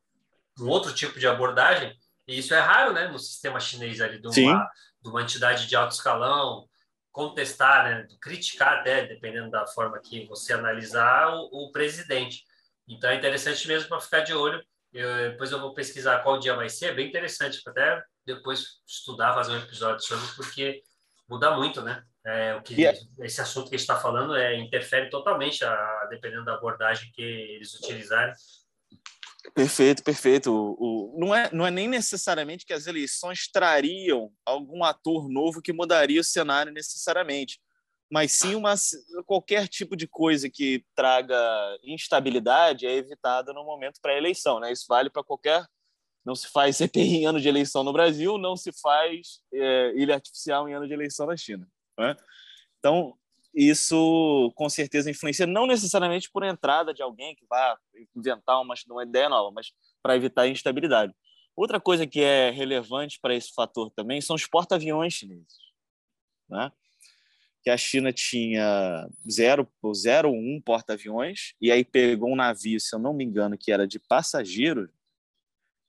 um 0.60 0.68
outro 0.68 0.94
tipo 0.94 1.20
de 1.20 1.28
abordagem. 1.28 1.98
E 2.28 2.38
isso 2.38 2.54
é 2.54 2.60
raro, 2.60 2.94
né? 2.94 3.08
No 3.08 3.20
sistema 3.20 3.60
chinês 3.60 4.00
ali, 4.00 4.22
de 4.22 4.28
uma, 4.28 4.70
de 5.02 5.10
uma 5.10 5.22
entidade 5.22 5.68
de 5.68 5.76
alto 5.76 5.94
escalão, 5.94 6.70
contestar, 7.12 7.86
né? 7.86 8.08
criticar 8.22 8.80
até, 8.80 9.08
dependendo 9.08 9.50
da 9.50 9.66
forma 9.66 10.00
que 10.00 10.26
você 10.28 10.54
analisar, 10.54 11.34
o, 11.34 11.50
o 11.52 11.72
presidente. 11.72 12.44
Então 12.90 13.10
é 13.10 13.16
interessante 13.16 13.68
mesmo 13.68 13.88
para 13.88 14.00
ficar 14.00 14.22
de 14.22 14.34
olho. 14.34 14.62
Eu, 14.92 15.32
depois 15.32 15.52
eu 15.52 15.60
vou 15.60 15.74
pesquisar 15.74 16.20
qual 16.24 16.40
dia 16.40 16.56
vai 16.56 16.68
ser, 16.68 16.88
é 16.88 16.94
bem 16.94 17.08
interessante 17.08 17.62
para 17.62 17.72
até 17.72 18.04
depois 18.26 18.82
estudar, 18.88 19.36
fazer 19.36 19.52
um 19.52 19.60
episódio 19.60 20.04
sobre, 20.04 20.26
porque 20.36 20.82
muda 21.30 21.56
muito, 21.56 21.82
né? 21.84 22.04
É, 22.26 22.56
o 22.56 22.62
que 22.62 22.74
yeah. 22.74 22.98
É 23.20 23.26
esse 23.26 23.40
assunto 23.40 23.70
que 23.70 23.76
a 23.76 23.78
gente 23.78 23.88
está 23.88 24.00
falando 24.00 24.36
é 24.36 24.58
interfere 24.58 25.10
totalmente, 25.10 25.64
a, 25.64 26.08
dependendo 26.10 26.46
da 26.46 26.56
abordagem 26.56 27.12
que 27.14 27.22
eles 27.22 27.74
utilizarem. 27.76 28.34
Perfeito, 29.54 30.04
perfeito. 30.04 30.52
O, 30.52 31.16
o, 31.16 31.20
não, 31.20 31.34
é, 31.34 31.50
não 31.54 31.66
é 31.66 31.72
nem 31.72 31.88
necessariamente 31.88 32.66
que 32.66 32.74
as 32.74 32.88
eleições 32.88 33.48
trariam 33.48 34.32
algum 34.46 34.84
ator 34.84 35.30
novo 35.30 35.62
que 35.62 35.72
mudaria 35.72 36.20
o 36.20 36.24
cenário 36.24 36.74
necessariamente 36.74 37.60
mas 38.10 38.32
sim 38.32 38.56
uma, 38.56 38.74
qualquer 39.26 39.68
tipo 39.68 39.96
de 39.96 40.08
coisa 40.08 40.50
que 40.50 40.84
traga 40.96 41.38
instabilidade 41.84 42.88
é 42.88 42.94
evitada 42.94 43.54
no 43.54 43.64
momento 43.64 44.02
pré-eleição. 44.02 44.60
Né? 44.60 44.72
Isso 44.72 44.86
vale 44.88 45.10
para 45.10 45.24
qualquer. 45.24 45.66
Não 46.26 46.36
se 46.36 46.48
faz 46.50 46.76
CPI 46.78 47.18
em 47.18 47.26
ano 47.26 47.40
de 47.40 47.48
eleição 47.48 47.84
no 47.84 47.94
Brasil, 47.94 48.38
não 48.38 48.56
se 48.58 48.72
faz 48.82 49.42
é, 49.54 49.94
ilha 49.96 50.16
artificial 50.16 50.68
em 50.68 50.74
ano 50.74 50.88
de 50.88 50.94
eleição 50.94 51.28
na 51.28 51.38
China. 51.38 51.68
Né? 51.98 52.16
Então, 52.80 53.14
isso 53.54 54.52
com 54.56 54.70
certeza 54.70 55.10
influencia, 55.10 55.46
não 55.46 55.68
necessariamente 55.68 56.30
por 56.32 56.44
entrada 56.44 56.94
de 56.94 57.02
alguém 57.02 57.36
que 57.36 57.46
vá 57.48 57.78
inventar 58.16 58.62
uma, 58.62 58.74
uma 58.90 59.04
ideia 59.04 59.30
nova, 59.30 59.52
mas 59.52 59.72
para 60.02 60.16
evitar 60.16 60.48
instabilidade. 60.48 61.14
Outra 61.56 61.80
coisa 61.80 62.08
que 62.08 62.22
é 62.22 62.50
relevante 62.52 63.20
para 63.22 63.36
esse 63.36 63.52
fator 63.54 63.92
também 63.92 64.22
são 64.22 64.36
os 64.36 64.48
porta-aviões 64.48 65.14
chineses. 65.14 65.58
Né? 66.48 66.72
Que 67.62 67.70
a 67.70 67.78
China 67.78 68.12
tinha 68.14 69.08
zero, 69.30 69.68
zero 69.94 70.32
um 70.32 70.62
porta-aviões, 70.64 71.54
e 71.62 71.72
aí 71.72 71.84
pegou 71.84 72.32
um 72.32 72.36
navio, 72.36 72.80
se 72.80 72.96
eu 72.96 73.00
não 73.00 73.14
me 73.14 73.24
engano, 73.24 73.58
que 73.58 73.72
era 73.72 73.88
de 73.88 74.00
passageiro, 74.00 74.90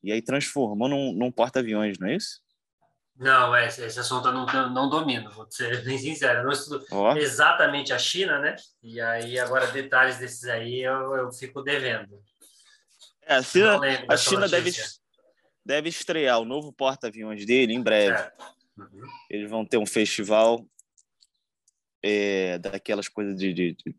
e 0.03 0.11
aí 0.11 0.21
transformou 0.23 0.89
num, 0.89 1.13
num 1.13 1.31
porta-aviões, 1.31 1.99
não 1.99 2.09
é 2.09 2.17
isso? 2.17 2.41
Não, 3.17 3.55
é, 3.55 3.67
esse 3.67 4.01
assunto 4.01 4.29
eu 4.29 4.33
não, 4.33 4.47
não 4.71 4.89
domino, 4.89 5.31
vou 5.31 5.47
ser 5.51 5.83
bem 5.85 5.99
sincero. 5.99 6.41
Eu 6.41 6.45
não 6.45 6.53
estudo 6.53 6.85
oh. 6.91 7.13
exatamente 7.13 7.93
a 7.93 7.99
China, 7.99 8.39
né? 8.39 8.57
E 8.83 8.99
aí, 8.99 9.39
agora, 9.39 9.67
detalhes 9.67 10.17
desses 10.17 10.45
aí 10.45 10.81
eu, 10.81 11.15
eu 11.15 11.31
fico 11.31 11.63
devendo. 11.63 12.19
É, 13.23 13.35
a 13.35 13.43
China, 13.43 13.81
a 14.09 14.17
China 14.17 14.49
deve, 14.49 14.73
deve 15.65 15.89
estrear 15.91 16.41
o 16.41 16.47
novo 16.47 16.73
porta-aviões 16.73 17.45
dele 17.45 17.75
em 17.75 17.83
breve. 17.83 18.19
Uhum. 18.77 19.03
Eles 19.29 19.51
vão 19.51 19.67
ter 19.67 19.77
um 19.77 19.87
festival 19.87 20.67
é, 22.03 22.59
daquelas 22.59 23.09
coisas 23.09 23.37
de, 23.37 23.53
de, 23.53 23.73
de, 23.73 23.95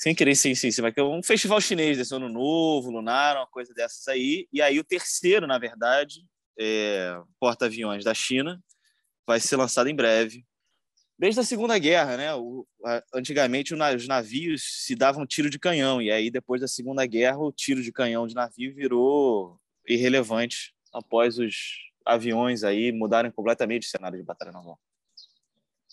sem 0.00 0.14
querer 0.14 0.34
sim, 0.34 0.54
sim, 0.54 0.70
sim, 0.70 0.80
vai 0.80 0.92
ter 0.92 1.02
um 1.02 1.22
festival 1.22 1.60
chinês 1.60 1.98
desse 1.98 2.14
ano 2.14 2.28
novo, 2.28 2.90
lunar, 2.90 3.36
uma 3.36 3.46
coisa 3.46 3.74
dessas 3.74 4.08
aí. 4.08 4.48
E 4.50 4.62
aí 4.62 4.78
o 4.78 4.84
terceiro, 4.84 5.46
na 5.46 5.58
verdade, 5.58 6.24
é, 6.58 7.20
porta-aviões 7.38 8.02
da 8.02 8.14
China, 8.14 8.58
vai 9.26 9.38
ser 9.38 9.56
lançado 9.56 9.90
em 9.90 9.94
breve. 9.94 10.42
Desde 11.18 11.38
a 11.38 11.44
Segunda 11.44 11.78
Guerra, 11.78 12.16
né? 12.16 12.34
O, 12.34 12.66
a, 12.82 13.02
antigamente 13.14 13.74
os 13.74 14.08
navios 14.08 14.62
se 14.86 14.94
davam 14.94 15.26
tiro 15.26 15.50
de 15.50 15.58
canhão 15.58 16.00
e 16.00 16.10
aí 16.10 16.30
depois 16.30 16.62
da 16.62 16.68
Segunda 16.68 17.04
Guerra 17.04 17.38
o 17.38 17.52
tiro 17.52 17.82
de 17.82 17.92
canhão 17.92 18.26
de 18.26 18.34
navio 18.34 18.74
virou 18.74 19.60
irrelevante 19.86 20.72
após 20.94 21.38
os 21.38 21.54
aviões 22.06 22.64
aí 22.64 22.90
mudarem 22.90 23.30
completamente 23.30 23.86
o 23.86 23.90
cenário 23.90 24.18
de 24.18 24.24
batalha 24.24 24.50
naval. 24.50 24.80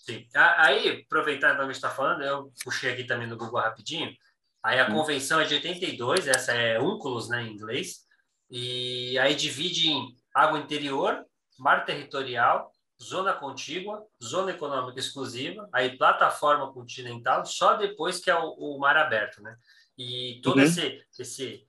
Sim. 0.07 0.25
Aí, 0.33 1.03
aproveitando 1.05 1.57
que 1.57 1.61
a 1.61 1.65
gente 1.65 1.75
está 1.75 1.89
falando, 1.89 2.23
eu 2.23 2.53
puxei 2.63 2.93
aqui 2.93 3.03
também 3.03 3.27
no 3.27 3.35
Google 3.35 3.59
rapidinho. 3.59 4.15
Aí 4.63 4.79
a 4.79 4.87
hum. 4.87 4.93
convenção 4.93 5.41
é 5.41 5.43
de 5.43 5.55
82, 5.55 6.27
essa 6.29 6.53
é 6.53 6.79
UNCLOS, 6.79 7.27
né, 7.27 7.43
em 7.43 7.51
inglês. 7.51 8.05
E 8.49 9.19
aí 9.19 9.35
divide 9.35 9.89
em 9.89 10.15
água 10.33 10.59
interior, 10.59 11.25
mar 11.59 11.83
territorial, 11.83 12.71
zona 13.03 13.33
contígua, 13.33 14.01
zona 14.23 14.51
econômica 14.51 14.97
exclusiva, 14.97 15.67
aí 15.73 15.97
plataforma 15.97 16.71
continental, 16.71 17.45
só 17.45 17.75
depois 17.75 18.19
que 18.19 18.31
é 18.31 18.35
o, 18.35 18.53
o 18.53 18.79
mar 18.79 18.95
aberto, 18.95 19.41
né? 19.41 19.57
E 19.97 20.39
todo 20.41 20.57
uhum. 20.57 20.63
esse, 20.63 21.03
esse 21.19 21.65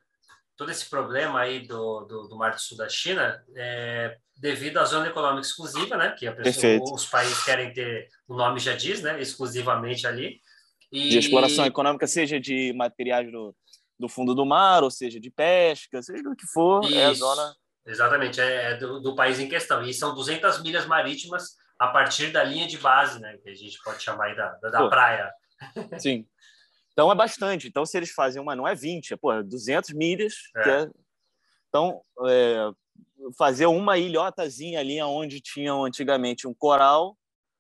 todo 0.57 0.71
esse 0.71 0.89
problema 0.89 1.41
aí 1.41 1.67
do, 1.67 2.05
do, 2.05 2.29
do 2.29 2.37
Mar 2.37 2.55
do 2.55 2.61
Sul 2.61 2.77
da 2.77 2.89
China 2.89 3.45
é 3.57 4.17
devido 4.39 4.79
à 4.79 4.85
zona 4.85 5.09
econômica 5.09 5.47
exclusiva, 5.47 5.97
né? 5.97 6.15
Que 6.17 6.31
pessoa, 6.31 6.95
os 6.95 7.07
países 7.07 7.43
querem 7.45 7.73
ter, 7.73 8.09
o 8.27 8.37
nome 8.37 8.61
já 8.61 8.75
diz, 8.75 9.03
né? 9.03 9.21
Exclusivamente 9.21 10.07
ali. 10.07 10.41
E... 10.91 11.11
De 11.11 11.19
exploração 11.19 11.67
econômica, 11.67 12.07
seja 12.07 12.41
de 12.41 12.73
materiais 12.75 13.31
do, 13.31 13.55
do 13.99 14.09
fundo 14.09 14.35
do 14.35 14.47
mar, 14.47 14.83
ou 14.85 14.91
seja, 14.91 15.21
de 15.21 15.31
pesca, 15.31 16.01
seja 16.03 16.23
do 16.23 16.37
que 16.37 16.47
for, 16.47 16.85
Isso. 16.85 16.95
é 16.95 17.05
a 17.05 17.13
zona... 17.13 17.55
Exatamente, 17.85 18.41
é, 18.41 18.73
é 18.73 18.77
do, 18.77 19.01
do, 19.01 19.15
país 19.15 19.41
em 19.41 19.49
questão. 19.49 19.83
E 19.83 19.93
são 19.93 20.15
200 20.15 20.63
milhas 20.63 20.87
marítimas 20.87 21.57
a 21.79 21.89
partir 21.89 22.31
da 22.31 22.45
linha 22.45 22.67
de 22.67 22.77
base, 22.77 23.19
né? 23.19 23.39
Que 23.43 23.49
a 23.49 23.55
gente 23.55 23.79
pode 23.83 24.03
chamar 24.03 24.27
aí 24.27 24.37
da, 24.37 24.51
da, 24.61 24.69
da 24.69 24.89
praia. 24.89 25.33
Sim. 25.99 26.27
Então 26.93 27.11
é 27.11 27.15
bastante. 27.15 27.67
Então, 27.67 27.87
se 27.87 27.97
eles 27.97 28.11
fazem 28.11 28.43
uma, 28.43 28.55
não 28.55 28.69
é 28.69 28.75
20, 28.75 29.15
é 29.15 29.17
pô, 29.17 29.43
200 29.43 29.95
milhas. 29.95 30.35
É. 30.57 30.71
É... 30.71 30.91
Então, 31.69 32.03
é... 32.27 32.71
fazer 33.37 33.67
uma 33.67 33.99
ilhotazinha 33.99 34.81
ali 34.81 35.01
onde 35.03 35.41
tinham 35.41 35.85
antigamente 35.85 36.47
um 36.47 36.55
coral, 36.55 37.17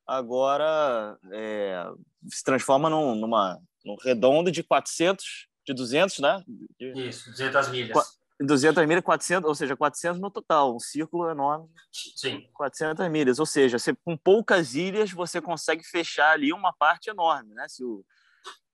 agora 0.07 1.18
é, 1.33 1.87
se 2.28 2.42
transforma 2.42 2.88
num, 2.88 3.14
numa, 3.14 3.61
num 3.85 3.97
redondo 4.02 4.50
de 4.50 4.62
400, 4.62 5.49
de 5.66 5.75
200, 5.75 6.18
né? 6.21 6.42
Isso, 6.80 7.30
200 7.30 7.68
milhas. 7.68 8.18
200 8.40 8.87
milhas, 8.87 9.02
400, 9.02 9.49
ou 9.49 9.54
seja, 9.54 9.76
400 9.76 10.21
no 10.21 10.30
total, 10.30 10.75
um 10.75 10.78
círculo 10.78 11.28
enorme. 11.28 11.68
Sim. 11.90 12.49
400 12.54 13.11
milhas, 13.11 13.38
ou 13.40 13.47
seja, 13.47 13.78
você, 13.78 13.95
com 14.04 14.16
poucas 14.16 14.75
ilhas 14.75 15.11
você 15.11 15.40
consegue 15.40 15.83
fechar 15.85 16.33
ali 16.33 16.52
uma 16.52 16.73
parte 16.73 17.11
enorme, 17.11 17.52
né? 17.54 17.66
Se 17.68 17.85
o, 17.85 18.04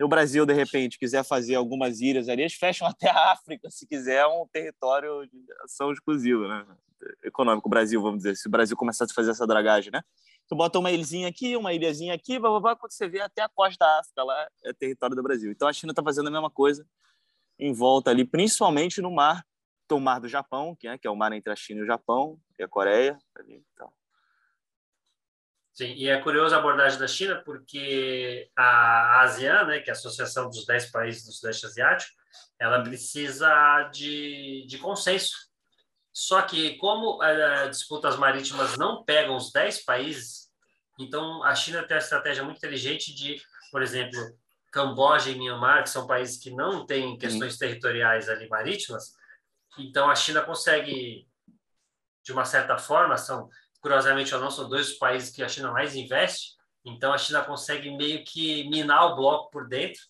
o 0.01 0.09
Brasil, 0.09 0.45
de 0.45 0.53
repente, 0.53 0.99
quiser 0.99 1.25
fazer 1.25 1.55
algumas 1.55 2.01
ilhas 2.01 2.29
ali, 2.29 2.43
eles 2.43 2.55
fecham 2.55 2.87
até 2.89 3.09
a 3.09 3.33
África, 3.33 3.71
se 3.71 3.87
quiser, 3.87 4.23
é 4.23 4.27
um 4.27 4.47
território 4.53 5.27
de 5.27 5.45
ação 5.63 5.93
exclusiva, 5.93 6.49
né? 6.49 6.67
Econômico, 7.23 7.69
Brasil, 7.69 8.01
vamos 8.01 8.19
dizer, 8.19 8.37
se 8.37 8.49
o 8.49 8.51
Brasil 8.51 8.77
começasse 8.77 9.13
a 9.13 9.15
fazer 9.15 9.31
essa 9.31 9.47
dragagem, 9.47 9.93
né? 9.93 10.01
Tu 10.49 10.57
bota 10.57 10.79
uma 10.79 10.91
ilhazinha 10.91 11.29
aqui, 11.29 11.57
uma 11.57 11.73
ilhazinha 11.73 12.15
aqui, 12.15 12.39
blá, 12.39 12.77
quando 12.77 12.93
você 12.93 13.09
vê 13.09 13.21
até 13.21 13.43
a 13.43 13.49
costa 13.49 13.85
da 13.85 14.01
África, 14.01 14.23
lá 14.23 14.49
é 14.65 14.73
território 14.73 15.17
do 15.17 15.23
Brasil. 15.23 15.51
Então 15.51 15.69
a 15.69 15.73
China 15.73 15.93
está 15.93 16.03
fazendo 16.03 16.29
a 16.29 16.31
mesma 16.31 16.51
coisa 16.51 16.87
em 17.59 17.73
volta 17.73 18.11
ali, 18.11 18.25
principalmente 18.25 19.01
no 19.01 19.11
mar, 19.11 19.45
o 19.91 20.01
mar 20.01 20.19
do 20.19 20.29
Japão, 20.29 20.75
que 20.75 20.89
é, 20.89 20.99
que 20.99 21.07
é 21.07 21.11
o 21.11 21.17
mar 21.17 21.33
entre 21.33 21.53
a 21.53 21.57
China 21.57 21.81
e 21.81 21.83
o 21.85 21.87
Japão, 21.87 22.39
e 22.59 22.63
a 22.63 22.69
Coreia. 22.69 23.19
Ali, 23.37 23.65
então. 23.73 23.93
Sim, 25.75 25.93
e 25.95 26.09
é 26.09 26.21
curioso 26.21 26.55
a 26.55 26.59
abordagem 26.59 27.01
da 27.01 27.09
China, 27.09 27.43
porque 27.45 28.49
a 28.57 29.23
ASEAN, 29.23 29.65
né, 29.65 29.81
que 29.81 29.91
é 29.91 29.93
a 29.93 29.97
Associação 29.97 30.49
dos 30.49 30.65
Dez 30.65 30.87
Países 30.87 31.25
do 31.25 31.33
Sudeste 31.33 31.67
Asiático, 31.67 32.13
ela 32.61 32.81
precisa 32.81 33.83
de, 33.93 34.65
de 34.69 34.79
consenso. 34.79 35.35
Só 36.13 36.43
que, 36.43 36.77
como 36.77 37.19
uh, 37.21 37.69
disputas 37.69 38.17
marítimas 38.17 38.77
não 38.77 39.05
pegam 39.05 39.35
os 39.35 39.51
dez 39.51 39.85
países, 39.85 40.49
então 40.97 41.43
a 41.43 41.57
China 41.57 41.83
tem 41.83 41.97
uma 41.97 42.03
estratégia 42.03 42.45
muito 42.45 42.59
inteligente 42.59 43.13
de, 43.13 43.43
por 43.73 43.83
exemplo, 43.83 44.21
Camboja 44.71 45.31
e 45.31 45.35
Myanmar, 45.35 45.83
que 45.83 45.91
são 45.91 46.07
países 46.07 46.39
que 46.41 46.53
não 46.53 46.87
têm 46.87 47.19
questões 47.19 47.59
territoriais 47.59 48.29
ali 48.29 48.49
marítimas, 48.49 49.13
então 49.77 50.09
a 50.09 50.15
China 50.15 50.41
consegue, 50.41 51.29
de 52.23 52.33
uma 52.33 52.45
certa 52.45 52.79
forma, 52.79 53.17
são 53.17 53.51
curiosamente 53.85 54.35
ou 54.35 54.41
não, 54.41 54.51
são 54.51 54.67
dois 54.67 54.95
países 54.95 55.29
que 55.29 55.43
a 55.43 55.49
China 55.49 55.71
mais 55.71 55.95
investe, 55.95 56.55
então 56.87 57.13
a 57.13 57.19
China 57.19 57.45
consegue 57.45 57.91
meio 57.91 58.25
que 58.25 58.67
minar 58.71 59.13
o 59.13 59.15
bloco 59.15 59.51
por 59.51 59.69
dentro. 59.69 60.01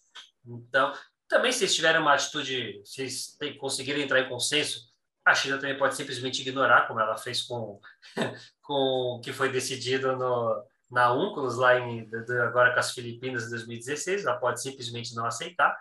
Então, 0.46 0.92
também 1.26 1.50
se 1.50 1.64
eles 1.64 1.74
tiverem 1.74 2.00
uma 2.00 2.14
atitude, 2.14 2.80
se 2.84 3.02
eles 3.02 3.36
conseguirem 3.58 4.04
entrar 4.04 4.20
em 4.20 4.28
consenso, 4.28 4.78
a 5.24 5.34
China 5.34 5.58
também 5.58 5.76
pode 5.76 5.96
simplesmente 5.96 6.40
ignorar, 6.40 6.86
como 6.86 7.00
ela 7.00 7.18
fez 7.18 7.42
com, 7.42 7.80
com 8.62 9.16
o 9.16 9.20
que 9.20 9.32
foi 9.32 9.50
decidido 9.50 10.16
no, 10.16 10.64
na 10.88 11.12
UNCLOS, 11.12 11.56
lá 11.56 11.76
em, 11.76 12.08
agora 12.46 12.72
com 12.74 12.78
as 12.78 12.92
Filipinas 12.92 13.46
em 13.46 13.50
2016, 13.50 14.24
ela 14.24 14.36
pode 14.36 14.62
simplesmente 14.62 15.16
não 15.16 15.26
aceitar. 15.26 15.76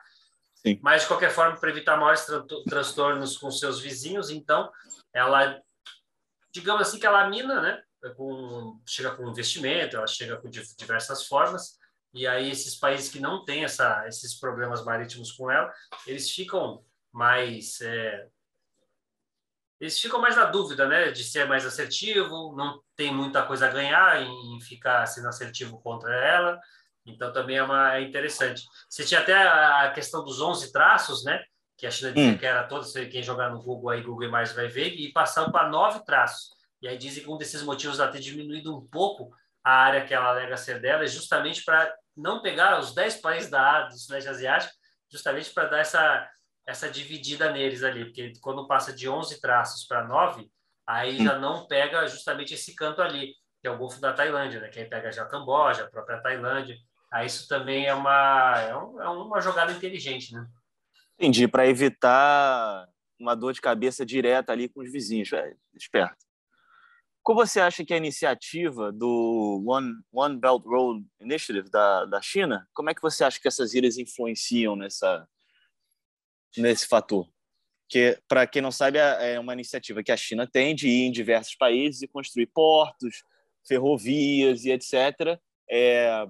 Sim. 0.56 0.80
Mas, 0.82 1.04
de 1.04 1.10
qualquer 1.10 1.30
forma, 1.30 1.58
para 1.58 1.70
evitar 1.70 1.96
maiores 1.96 2.26
transtornos 2.68 3.38
com 3.38 3.52
seus 3.52 3.80
vizinhos, 3.80 4.32
então, 4.32 4.72
ela 5.14 5.62
digamos 6.54 6.88
assim 6.88 7.00
que 7.00 7.06
ela 7.06 7.28
mina, 7.30 7.62
né? 7.62 7.84
Com, 8.16 8.82
chega 8.86 9.16
com 9.16 9.30
investimento, 9.30 9.96
ela 9.96 10.08
chega 10.08 10.38
com 10.38 10.50
diversas 10.50 11.26
formas, 11.26 11.78
e 12.14 12.28
aí 12.28 12.52
esses 12.52 12.76
países 12.76 13.10
que 13.10 13.20
não 13.20 13.44
têm 13.44 13.64
essa, 13.64 14.06
esses 14.08 14.40
problemas 14.40 14.84
marítimos 14.84 15.32
com 15.32 15.50
ela, 15.50 15.74
eles 16.06 16.30
ficam 16.30 16.86
mais 17.12 17.80
é, 17.82 18.28
eles 19.80 20.00
ficam 20.00 20.22
mais 20.22 20.36
na 20.36 20.46
dúvida, 20.46 20.88
né, 20.88 21.12
de 21.12 21.24
ser 21.24 21.46
mais 21.46 21.66
assertivo, 21.66 22.56
não 22.56 22.82
tem 22.96 23.14
muita 23.14 23.46
coisa 23.46 23.68
a 23.68 23.72
ganhar 23.72 24.22
em 24.22 24.62
ficar 24.62 25.06
sendo 25.08 25.28
assertivo 25.28 25.82
contra 25.82 26.14
ela, 26.14 26.60
então 27.06 27.34
também 27.34 27.58
é, 27.58 27.64
uma, 27.64 27.96
é 27.96 28.02
interessante. 28.02 28.64
Você 28.90 29.04
tinha 29.04 29.20
até 29.20 29.34
a 29.36 29.92
questão 29.92 30.24
dos 30.24 30.40
11 30.40 30.72
traços, 30.72 31.26
né, 31.26 31.44
que 31.84 31.88
a 31.88 31.92
China 31.92 32.14
dizia 32.14 32.32
hum. 32.32 32.38
que 32.38 32.46
era 32.46 32.64
todos, 32.64 32.94
quem 32.94 33.22
jogar 33.22 33.50
no 33.50 33.62
Google 33.62 33.90
aí, 33.90 34.02
Google 34.02 34.32
mais 34.32 34.54
vai 34.54 34.70
ver, 34.70 34.94
e 34.94 35.12
passando 35.12 35.52
para 35.52 35.68
nove 35.68 36.06
traços. 36.06 36.54
E 36.82 36.88
aí 36.88 36.98
dizem 36.98 37.22
que 37.22 37.30
um 37.30 37.38
desses 37.38 37.62
motivos 37.62 38.00
ela 38.00 38.10
ter 38.10 38.22
diminuído 38.22 38.74
um 38.74 38.88
pouco 38.88 39.36
a 39.62 39.72
área 39.72 40.06
que 40.06 40.14
ela 40.14 40.30
alega 40.30 40.56
ser 40.56 40.80
dela 40.80 41.04
é 41.04 41.08
justamente 41.08 41.62
para 41.66 41.94
não 42.16 42.42
pegar 42.42 42.80
os 42.80 42.96
dez 42.96 43.16
países 43.16 43.50
da 43.50 43.62
área 43.62 43.88
do 43.90 43.98
Sudeste 43.98 44.30
Asiático, 44.30 44.74
justamente 45.12 45.50
para 45.50 45.66
dar 45.66 45.80
essa, 45.80 46.30
essa 46.66 46.90
dividida 46.90 47.52
neles 47.52 47.84
ali, 47.84 48.06
porque 48.06 48.32
quando 48.40 48.66
passa 48.66 48.94
de 48.94 49.10
11 49.10 49.42
traços 49.42 49.86
para 49.86 50.08
9, 50.08 50.50
aí 50.88 51.20
hum. 51.20 51.26
já 51.26 51.38
não 51.38 51.68
pega 51.68 52.08
justamente 52.08 52.54
esse 52.54 52.74
canto 52.76 53.02
ali, 53.02 53.34
que 53.60 53.68
é 53.68 53.72
o 53.72 53.78
Golfo 53.78 54.00
da 54.00 54.14
Tailândia, 54.14 54.62
né? 54.62 54.70
que 54.70 54.80
aí 54.80 54.86
pega 54.86 55.12
já 55.12 55.26
Camboja, 55.26 55.84
a 55.84 55.92
própria 55.92 56.22
Tailândia. 56.22 56.78
Aí 57.12 57.28
isso 57.28 57.46
também 57.46 57.88
é 57.88 57.94
uma, 57.94 58.54
é, 58.62 58.74
um, 58.74 59.02
é 59.02 59.10
uma 59.10 59.42
jogada 59.42 59.74
inteligente, 59.74 60.34
né? 60.34 60.48
Entendi, 61.18 61.48
para 61.48 61.68
evitar 61.68 62.88
uma 63.20 63.36
dor 63.36 63.54
de 63.54 63.62
cabeça 63.62 64.06
direta 64.06 64.52
ali 64.52 64.68
com 64.68 64.82
os 64.82 64.92
vizinhos, 64.92 65.30
velho. 65.30 65.58
Esperto. 65.74 66.18
Como 67.22 67.46
você 67.46 67.62
acha 67.62 67.86
que 67.86 67.94
a 67.94 67.98
iniciativa 67.98 68.92
do 68.92 69.64
One, 69.66 69.94
One 70.12 70.38
Belt 70.38 70.64
Road 70.66 71.06
Initiative 71.22 71.70
da, 71.70 72.06
da 72.06 72.22
China, 72.22 72.68
como 72.74 72.90
é 72.90 72.94
que 72.94 73.02
você 73.02 73.24
acha 73.24 73.40
que 73.40 73.48
essas 73.48 73.74
ilhas 73.74 73.98
influenciam 73.98 74.76
nessa, 74.76 75.26
nesse 76.58 76.86
fator? 76.86 77.30
Que, 77.88 78.20
para 78.28 78.46
quem 78.46 78.62
não 78.62 78.72
sabe, 78.72 78.98
é, 78.98 79.36
é 79.36 79.40
uma 79.40 79.54
iniciativa 79.54 80.04
que 80.04 80.12
a 80.12 80.18
China 80.18 80.46
tem 80.46 80.76
de 80.76 80.90
ir 80.90 81.04
em 81.04 81.12
diversos 81.12 81.56
países 81.56 82.02
e 82.02 82.08
construir 82.08 82.48
portos, 82.48 83.24
ferrovias 83.66 84.66
e 84.66 84.72
etc., 84.72 85.40
é, 85.72 86.28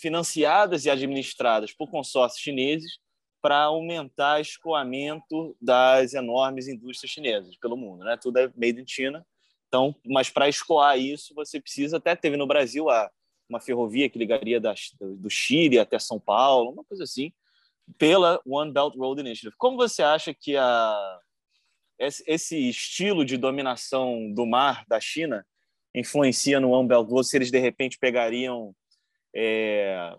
financiadas 0.00 0.84
e 0.84 0.90
administradas 0.90 1.72
por 1.72 1.88
consórcios 1.88 2.42
chineses 2.42 2.98
para 3.46 3.62
aumentar 3.62 4.40
escoamento 4.40 5.56
das 5.60 6.14
enormes 6.14 6.66
indústrias 6.66 7.12
chinesas 7.12 7.56
pelo 7.56 7.76
mundo, 7.76 8.02
né? 8.02 8.16
Tudo 8.20 8.38
é 8.40 8.52
made 8.56 8.80
in 8.80 8.84
China. 8.84 9.24
Então, 9.68 9.94
mas 10.04 10.28
para 10.28 10.48
escoar 10.48 10.98
isso, 10.98 11.32
você 11.32 11.60
precisa 11.60 11.98
até 11.98 12.16
teve 12.16 12.36
no 12.36 12.44
Brasil 12.44 12.90
a, 12.90 13.08
uma 13.48 13.60
ferrovia 13.60 14.10
que 14.10 14.18
ligaria 14.18 14.60
do 14.60 15.30
Chile 15.30 15.78
até 15.78 15.96
São 15.96 16.18
Paulo, 16.18 16.72
uma 16.72 16.82
coisa 16.82 17.04
assim, 17.04 17.32
pela 17.96 18.40
One 18.44 18.72
Belt 18.72 18.96
Road 18.96 19.20
Initiative. 19.20 19.54
Como 19.56 19.76
você 19.76 20.02
acha 20.02 20.34
que 20.34 20.56
a, 20.56 21.20
esse 22.00 22.68
estilo 22.68 23.24
de 23.24 23.36
dominação 23.36 24.28
do 24.34 24.44
mar 24.44 24.84
da 24.88 24.98
China 24.98 25.46
influencia 25.94 26.58
no 26.58 26.72
One 26.72 26.88
Belt 26.88 27.08
Road? 27.08 27.28
Se 27.28 27.36
eles 27.36 27.52
de 27.52 27.60
repente 27.60 27.96
pegariam 27.96 28.74
é, 29.32 30.16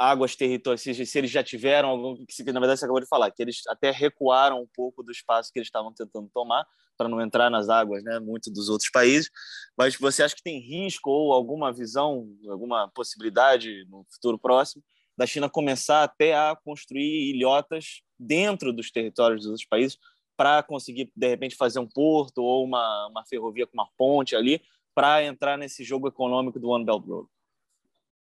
águas 0.00 0.34
territoriais, 0.34 0.80
se, 0.80 1.04
se, 1.04 1.18
eles 1.18 1.30
já 1.30 1.44
tiveram 1.44 1.90
algum, 1.90 2.24
que 2.24 2.42
na 2.52 2.58
verdade 2.58 2.80
você 2.80 2.86
acabou 2.86 3.02
de 3.02 3.06
falar, 3.06 3.30
que 3.30 3.42
eles 3.42 3.60
até 3.68 3.90
recuaram 3.90 4.62
um 4.62 4.66
pouco 4.74 5.02
do 5.02 5.12
espaço 5.12 5.52
que 5.52 5.58
eles 5.58 5.66
estavam 5.66 5.92
tentando 5.92 6.30
tomar 6.32 6.66
para 6.96 7.06
não 7.06 7.20
entrar 7.20 7.50
nas 7.50 7.68
águas, 7.68 8.02
né, 8.02 8.18
muito 8.18 8.50
dos 8.50 8.70
outros 8.70 8.90
países. 8.90 9.30
Mas 9.76 9.96
você 9.96 10.22
acha 10.22 10.34
que 10.34 10.42
tem 10.42 10.58
risco 10.58 11.10
ou 11.10 11.34
alguma 11.34 11.70
visão, 11.70 12.26
alguma 12.48 12.88
possibilidade 12.88 13.84
no 13.90 14.06
futuro 14.10 14.38
próximo 14.38 14.82
da 15.18 15.26
China 15.26 15.50
começar 15.50 16.02
até 16.02 16.34
a 16.34 16.56
construir 16.56 17.34
ilhotas 17.34 18.00
dentro 18.18 18.72
dos 18.72 18.90
territórios 18.90 19.42
dos 19.42 19.50
outros 19.50 19.68
países 19.68 19.98
para 20.34 20.62
conseguir 20.62 21.12
de 21.14 21.28
repente 21.28 21.56
fazer 21.56 21.78
um 21.78 21.86
porto 21.86 22.38
ou 22.38 22.64
uma, 22.64 23.08
uma 23.08 23.22
ferrovia 23.26 23.66
com 23.66 23.74
uma 23.74 23.88
ponte 23.98 24.34
ali 24.34 24.62
para 24.94 25.22
entrar 25.22 25.58
nesse 25.58 25.84
jogo 25.84 26.08
econômico 26.08 26.58
do 26.58 26.70
One 26.70 26.86
Belt 26.86 27.04
Road? 27.04 27.28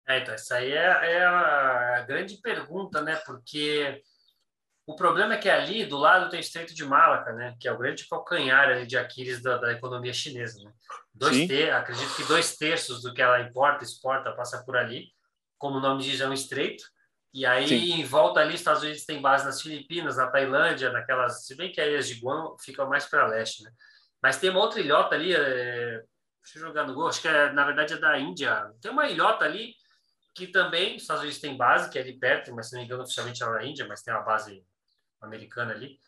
É, 0.08 0.18
então, 0.18 0.34
essa 0.34 0.56
aí 0.56 0.72
é, 0.72 1.12
é 1.12 1.24
a 1.24 2.04
grande 2.06 2.40
pergunta, 2.40 3.00
né? 3.00 3.16
Porque 3.24 4.02
o 4.84 4.96
problema 4.96 5.34
é 5.34 5.38
que 5.38 5.48
ali 5.48 5.84
do 5.86 5.96
lado 5.96 6.28
tem 6.28 6.40
o 6.40 6.40
Estreito 6.40 6.74
de 6.74 6.84
Malaca, 6.84 7.32
né? 7.32 7.54
Que 7.60 7.68
é 7.68 7.72
o 7.72 7.78
grande 7.78 8.06
calcanhar 8.08 8.68
ali 8.68 8.86
de 8.86 8.98
Aquiles 8.98 9.40
da, 9.40 9.56
da 9.56 9.72
economia 9.72 10.12
chinesa, 10.12 10.62
né? 10.62 10.72
Dois 11.14 11.46
ter, 11.46 11.72
acredito 11.72 12.14
que 12.16 12.24
dois 12.24 12.56
terços 12.56 13.02
do 13.02 13.14
que 13.14 13.22
ela 13.22 13.40
importa, 13.40 13.84
exporta, 13.84 14.32
passa 14.32 14.64
por 14.64 14.76
ali. 14.76 15.06
Como 15.56 15.78
o 15.78 15.80
nome 15.80 16.02
diz, 16.02 16.20
é 16.20 16.28
um 16.28 16.32
estreito. 16.32 16.82
E 17.32 17.46
aí, 17.46 17.68
Sim. 17.68 18.00
em 18.00 18.04
volta 18.04 18.40
ali, 18.40 18.54
os 18.54 18.60
Estados 18.60 18.82
Unidos 18.82 19.04
tem 19.04 19.22
base 19.22 19.44
nas 19.44 19.62
Filipinas, 19.62 20.16
na 20.16 20.30
Tailândia, 20.30 20.90
naquelas... 20.90 21.46
Se 21.46 21.56
bem 21.56 21.70
que 21.70 21.80
a 21.80 21.86
ilhas 21.86 22.08
de 22.08 22.20
Guam 22.20 22.56
ficam 22.58 22.88
mais 22.88 23.06
para 23.06 23.26
leste, 23.26 23.62
né? 23.62 23.70
Mas 24.22 24.38
tem 24.38 24.50
uma 24.50 24.60
outra 24.60 24.80
ilhota 24.80 25.14
ali, 25.14 25.34
é... 25.34 26.02
deixa 26.42 26.58
eu 26.58 26.60
jogar 26.60 26.86
no 26.86 26.92
gol, 26.92 27.08
acho 27.08 27.22
que 27.22 27.28
é, 27.28 27.52
na 27.52 27.64
verdade 27.64 27.94
é 27.94 27.96
da 27.96 28.18
Índia. 28.18 28.70
Tem 28.80 28.90
uma 28.90 29.08
ilhota 29.08 29.44
ali 29.44 29.74
que 30.34 30.46
também 30.46 30.96
os 30.96 31.02
Estados 31.02 31.22
Unidos 31.22 31.40
tem 31.40 31.56
base, 31.56 31.90
que 31.90 31.98
é 31.98 32.02
ali 32.02 32.18
perto, 32.18 32.54
mas 32.54 32.68
se 32.68 32.72
não 32.72 32.80
me 32.80 32.86
engano, 32.86 33.02
oficialmente 33.02 33.42
é 33.42 33.46
na 33.46 33.64
Índia, 33.64 33.86
mas 33.86 34.02
tem 34.02 34.14
uma 34.14 34.22
base 34.22 34.64
americana 35.20 35.72
ali. 35.72 35.98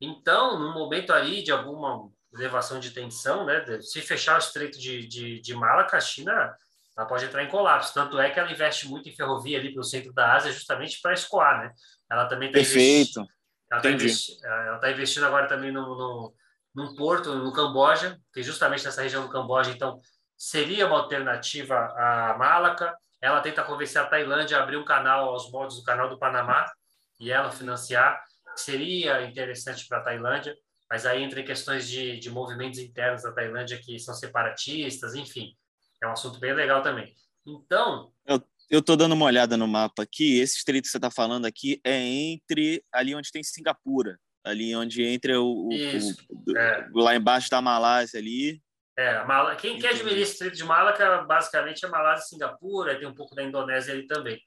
Então, 0.00 0.58
no 0.58 0.72
momento 0.72 1.12
aí 1.12 1.42
de 1.42 1.50
alguma 1.50 2.10
elevação 2.32 2.80
de 2.80 2.90
tensão, 2.90 3.44
né, 3.44 3.64
se 3.80 4.00
fechar 4.00 4.36
o 4.36 4.38
estreito 4.38 4.78
de, 4.78 5.06
de, 5.06 5.40
de 5.40 5.54
Malaca, 5.54 5.96
a 5.96 6.00
China 6.00 6.54
ela 6.96 7.06
pode 7.06 7.24
entrar 7.24 7.42
em 7.42 7.48
colapso. 7.48 7.92
Tanto 7.92 8.18
é 8.20 8.30
que 8.30 8.38
ela 8.38 8.50
investe 8.50 8.86
muito 8.86 9.08
em 9.08 9.14
ferrovia 9.14 9.58
ali 9.58 9.72
pelo 9.72 9.82
centro 9.82 10.12
da 10.12 10.34
Ásia, 10.34 10.52
justamente 10.52 11.00
para 11.00 11.12
escoar, 11.12 11.60
né? 11.60 11.72
Ela 12.10 12.26
também 12.26 12.48
está 12.48 12.60
investindo. 12.60 13.26
Ela 13.70 13.80
está 13.80 13.90
investi 13.90 14.40
tá 14.80 14.90
investindo 14.90 15.26
agora 15.26 15.48
também 15.48 15.72
no, 15.72 15.82
no, 15.82 16.34
num 16.74 16.94
porto 16.94 17.34
no 17.34 17.52
Camboja, 17.52 18.20
que 18.32 18.40
é 18.40 18.42
justamente 18.42 18.84
nessa 18.84 19.02
região 19.02 19.22
do 19.22 19.32
Camboja, 19.32 19.70
então 19.70 20.00
seria 20.36 20.86
uma 20.86 20.98
alternativa 20.98 21.74
a 21.76 22.36
Malaca. 22.38 22.96
Ela 23.20 23.40
tenta 23.40 23.64
convencer 23.64 24.00
a 24.00 24.06
Tailândia 24.06 24.58
a 24.58 24.62
abrir 24.62 24.76
um 24.76 24.84
canal 24.84 25.30
aos 25.30 25.50
moldes 25.50 25.78
do 25.78 25.84
canal 25.84 26.08
do 26.08 26.18
Panamá 26.18 26.70
e 27.18 27.30
ela 27.30 27.50
financiar. 27.50 28.22
Seria 28.56 29.24
interessante 29.24 29.86
para 29.88 29.98
a 29.98 30.02
Tailândia, 30.02 30.54
mas 30.90 31.06
aí 31.06 31.22
entra 31.22 31.40
em 31.40 31.44
questões 31.44 31.88
de, 31.88 32.18
de 32.18 32.30
movimentos 32.30 32.78
internos 32.78 33.22
da 33.22 33.32
Tailândia 33.32 33.80
que 33.82 33.98
são 33.98 34.14
separatistas, 34.14 35.14
enfim. 35.14 35.56
É 36.02 36.06
um 36.06 36.12
assunto 36.12 36.38
bem 36.38 36.52
legal 36.52 36.82
também. 36.82 37.14
Então, 37.46 38.12
eu, 38.26 38.42
eu 38.70 38.80
estou 38.80 38.96
dando 38.96 39.12
uma 39.12 39.26
olhada 39.26 39.56
no 39.56 39.68
mapa 39.68 40.02
aqui. 40.02 40.38
Esse 40.38 40.58
estreito 40.58 40.84
que 40.84 40.90
você 40.90 40.98
está 40.98 41.10
falando 41.10 41.46
aqui 41.46 41.80
é 41.84 41.98
entre 41.98 42.82
ali 42.92 43.14
onde 43.14 43.30
tem 43.30 43.42
Singapura, 43.42 44.18
ali 44.42 44.74
onde 44.74 45.02
entra 45.02 45.40
o, 45.40 45.68
o, 45.68 46.56
é. 46.56 46.88
lá 46.94 47.14
embaixo 47.16 47.50
da 47.50 47.60
Malásia 47.60 48.18
ali. 48.18 48.62
É, 48.96 49.24
Mal... 49.24 49.56
quem 49.56 49.78
quer 49.78 49.88
administrar 49.88 50.18
o 50.18 50.22
estreito 50.22 50.56
de 50.56 50.64
Malaca 50.64 51.22
basicamente 51.22 51.84
é 51.84 51.88
Malásia 51.88 52.24
e 52.24 52.28
Singapura, 52.28 52.98
tem 52.98 53.08
um 53.08 53.14
pouco 53.14 53.34
da 53.34 53.42
Indonésia 53.42 53.92
ali 53.92 54.06
também. 54.06 54.40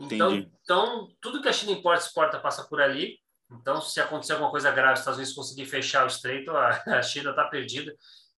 Então, 0.00 0.32
então 0.34 1.08
tudo 1.20 1.42
que 1.42 1.48
a 1.48 1.52
China 1.52 1.72
importa 1.72 2.02
e 2.02 2.06
exporta 2.06 2.40
passa 2.40 2.66
por 2.66 2.80
ali. 2.80 3.18
Então, 3.52 3.80
se 3.80 4.00
acontecer 4.00 4.32
alguma 4.32 4.50
coisa 4.50 4.70
grave, 4.70 4.94
os 4.94 5.00
Estados 5.00 5.18
Unidos 5.18 5.34
conseguir 5.34 5.66
fechar 5.66 6.04
o 6.04 6.06
estreito, 6.06 6.50
a 6.56 7.02
China 7.02 7.30
está 7.30 7.44
perdida. 7.48 7.92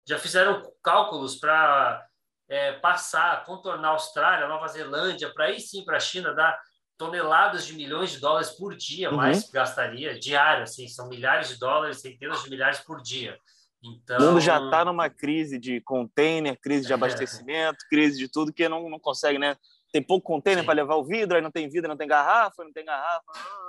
Já 0.07 0.17
fizeram 0.17 0.63
cálculos 0.81 1.35
para 1.35 2.03
é, 2.49 2.73
passar, 2.73 3.43
contornar 3.45 3.89
a 3.89 3.91
Austrália, 3.91 4.47
Nova 4.47 4.67
Zelândia, 4.67 5.31
para 5.33 5.45
aí 5.45 5.59
sim 5.59 5.85
para 5.85 5.97
a 5.97 5.99
China 5.99 6.33
dar 6.33 6.59
toneladas 6.97 7.65
de 7.65 7.73
milhões 7.73 8.11
de 8.11 8.19
dólares 8.19 8.51
por 8.51 8.75
dia, 8.75 9.09
uhum. 9.09 9.17
mais 9.17 9.49
gastaria, 9.49 10.19
diário, 10.19 10.63
assim, 10.63 10.87
são 10.87 11.07
milhares 11.07 11.49
de 11.49 11.57
dólares, 11.57 11.99
centenas 11.99 12.43
de 12.43 12.49
milhares 12.49 12.79
por 12.79 13.01
dia. 13.01 13.37
Então... 13.83 14.17
O 14.17 14.21
mundo 14.21 14.41
já 14.41 14.63
está 14.63 14.85
numa 14.85 15.09
crise 15.09 15.57
de 15.57 15.81
container, 15.81 16.59
crise 16.59 16.85
de 16.85 16.93
abastecimento, 16.93 17.85
crise 17.89 18.17
de 18.17 18.27
tudo 18.27 18.53
que 18.53 18.67
não, 18.69 18.89
não 18.89 18.99
consegue, 18.99 19.39
né? 19.39 19.55
Tem 19.91 20.01
pouco 20.01 20.25
container 20.25 20.63
para 20.63 20.73
levar 20.73 20.95
o 20.95 21.03
vidro, 21.03 21.35
aí 21.35 21.41
não 21.41 21.51
tem 21.51 21.67
vidro, 21.67 21.89
não 21.89 21.97
tem 21.97 22.07
garrafa, 22.07 22.63
não 22.63 22.71
tem 22.71 22.85
garrafa, 22.85 23.25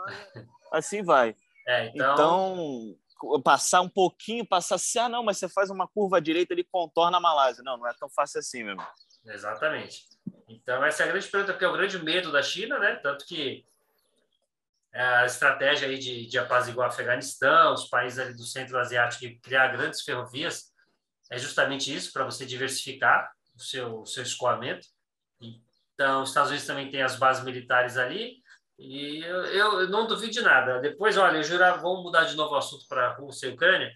assim 0.73 1.03
vai. 1.03 1.35
É, 1.67 1.89
então... 1.89 2.13
então 2.13 2.97
passar 3.43 3.81
um 3.81 3.89
pouquinho, 3.89 4.47
passar 4.47 4.75
assim, 4.75 4.99
ah, 4.99 5.09
não, 5.09 5.23
mas 5.23 5.39
você 5.39 5.49
faz 5.49 5.71
uma 5.71 5.87
curva 5.87 6.21
direita, 6.21 6.53
ele 6.53 6.65
contorna 6.65 7.19
a 7.19 7.21
Malásia. 7.21 7.63
Não, 7.65 7.77
não 7.77 7.87
é 7.87 7.95
tão 7.95 8.09
fácil 8.09 8.41
assim, 8.41 8.65
meu 8.65 8.73
irmão. 8.73 8.87
Exatamente. 9.25 10.09
Então, 10.49 10.85
essa 10.85 11.05
é 11.05 11.07
a 11.07 11.11
grande 11.11 11.29
pergunta, 11.29 11.53
porque 11.53 11.65
é 11.65 11.69
o 11.69 11.73
grande 11.73 11.99
medo 12.03 12.33
da 12.33 12.43
China, 12.43 12.79
né? 12.79 12.97
Tanto 12.97 13.25
que 13.25 13.65
a 15.01 15.25
estratégia 15.25 15.89
aí 15.89 15.99
de, 15.99 16.27
de 16.27 16.39
apaziguar 16.39 16.89
o 16.89 16.93
Afeganistão, 16.93 17.75
os 17.75 17.89
países 17.89 18.19
ali 18.19 18.35
do 18.35 18.45
centro 18.45 18.79
asiático 18.79 19.25
e 19.25 19.39
criar 19.39 19.69
grandes 19.69 20.03
ferrovias, 20.03 20.73
é 21.31 21.39
justamente 21.39 21.95
isso, 21.95 22.13
para 22.13 22.25
você 22.25 22.45
diversificar 22.45 23.31
o 23.57 23.61
seu, 23.61 24.01
o 24.01 24.07
seu 24.07 24.23
escoamento. 24.23 24.87
Então, 25.95 26.23
os 26.23 26.29
Estados 26.29 26.51
Unidos 26.51 26.67
também 26.67 26.91
tem 26.91 27.03
as 27.03 27.17
bases 27.17 27.43
militares 27.43 27.97
ali, 27.97 28.43
e 28.79 29.23
eu, 29.23 29.45
eu, 29.47 29.89
não 29.89 30.07
duvido 30.07 30.33
de 30.33 30.43
nada. 30.43 30.81
Depois, 30.81 31.17
olha, 31.17 31.37
eu 31.37 31.43
jurava, 31.43 31.81
vamos 31.81 32.03
mudar 32.03 32.25
de 32.25 32.37
novo 32.37 32.55
o 32.55 32.59
assunto 32.59 32.87
para 32.89 33.15
Rússia 33.15 33.47
e 33.47 33.53
Ucrânia. 33.53 33.91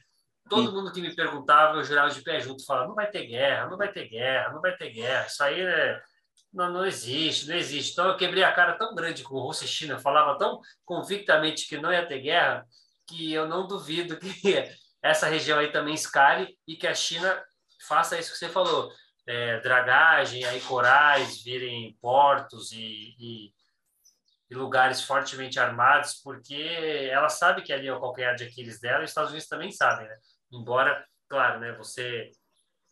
Todo 0.48 0.72
mundo 0.72 0.92
que 0.92 1.00
me 1.00 1.14
perguntava, 1.14 1.76
eu 1.76 1.84
jurava 1.84 2.08
de 2.08 2.22
pé 2.22 2.38
junto, 2.38 2.64
falava, 2.64 2.86
não 2.86 2.94
vai 2.94 3.10
ter 3.10 3.26
guerra, 3.26 3.68
não 3.68 3.76
vai 3.76 3.92
ter 3.92 4.08
guerra, 4.08 4.52
não 4.52 4.60
vai 4.60 4.76
ter 4.76 4.90
guerra. 4.90 5.26
Isso 5.26 5.42
aí 5.42 5.60
é, 5.60 6.00
não, 6.56 6.72
não 6.72 6.84
existe, 6.84 7.48
não 7.48 7.56
existe. 7.56 7.92
Então, 7.92 8.08
eu 8.08 8.16
quebrei 8.16 8.42
a 8.42 8.52
cara 8.52 8.76
tão 8.78 8.94
grande 8.94 9.22
com 9.22 9.38
Rússia 9.38 9.64
e 9.64 9.68
China, 9.68 9.98
falava 9.98 10.38
tão 10.38 10.60
convictamente 10.84 11.68
que 11.68 11.78
não 11.78 11.92
ia 11.92 12.06
ter 12.06 12.20
guerra, 12.20 12.66
que 13.06 13.32
eu 13.32 13.46
não 13.46 13.66
duvido 13.66 14.18
que 14.18 14.26
essa 15.02 15.26
região 15.26 15.58
aí 15.58 15.70
também 15.70 15.94
escale 15.94 16.58
e 16.66 16.76
que 16.76 16.86
a 16.86 16.94
China 16.94 17.42
faça 17.86 18.18
isso 18.18 18.32
que 18.32 18.38
você 18.38 18.48
falou. 18.48 18.90
É, 19.28 19.60
dragagem, 19.60 20.44
aí 20.44 20.60
corais 20.60 21.42
virem 21.42 21.96
portos 22.00 22.70
e, 22.72 23.14
e 23.18 23.56
e 24.48 24.54
lugares 24.54 25.02
fortemente 25.02 25.58
armados, 25.58 26.14
porque 26.22 27.08
ela 27.10 27.28
sabe 27.28 27.62
que 27.62 27.72
ali 27.72 27.88
é 27.88 27.92
o 27.92 28.00
calcanhar 28.00 28.34
de 28.36 28.44
Aquiles 28.44 28.80
dela 28.80 29.00
e 29.00 29.04
os 29.04 29.10
Estados 29.10 29.30
Unidos 29.30 29.48
também 29.48 29.72
sabem, 29.72 30.06
né? 30.06 30.16
Embora, 30.52 31.04
claro, 31.28 31.58
né, 31.60 31.72
você, 31.72 32.30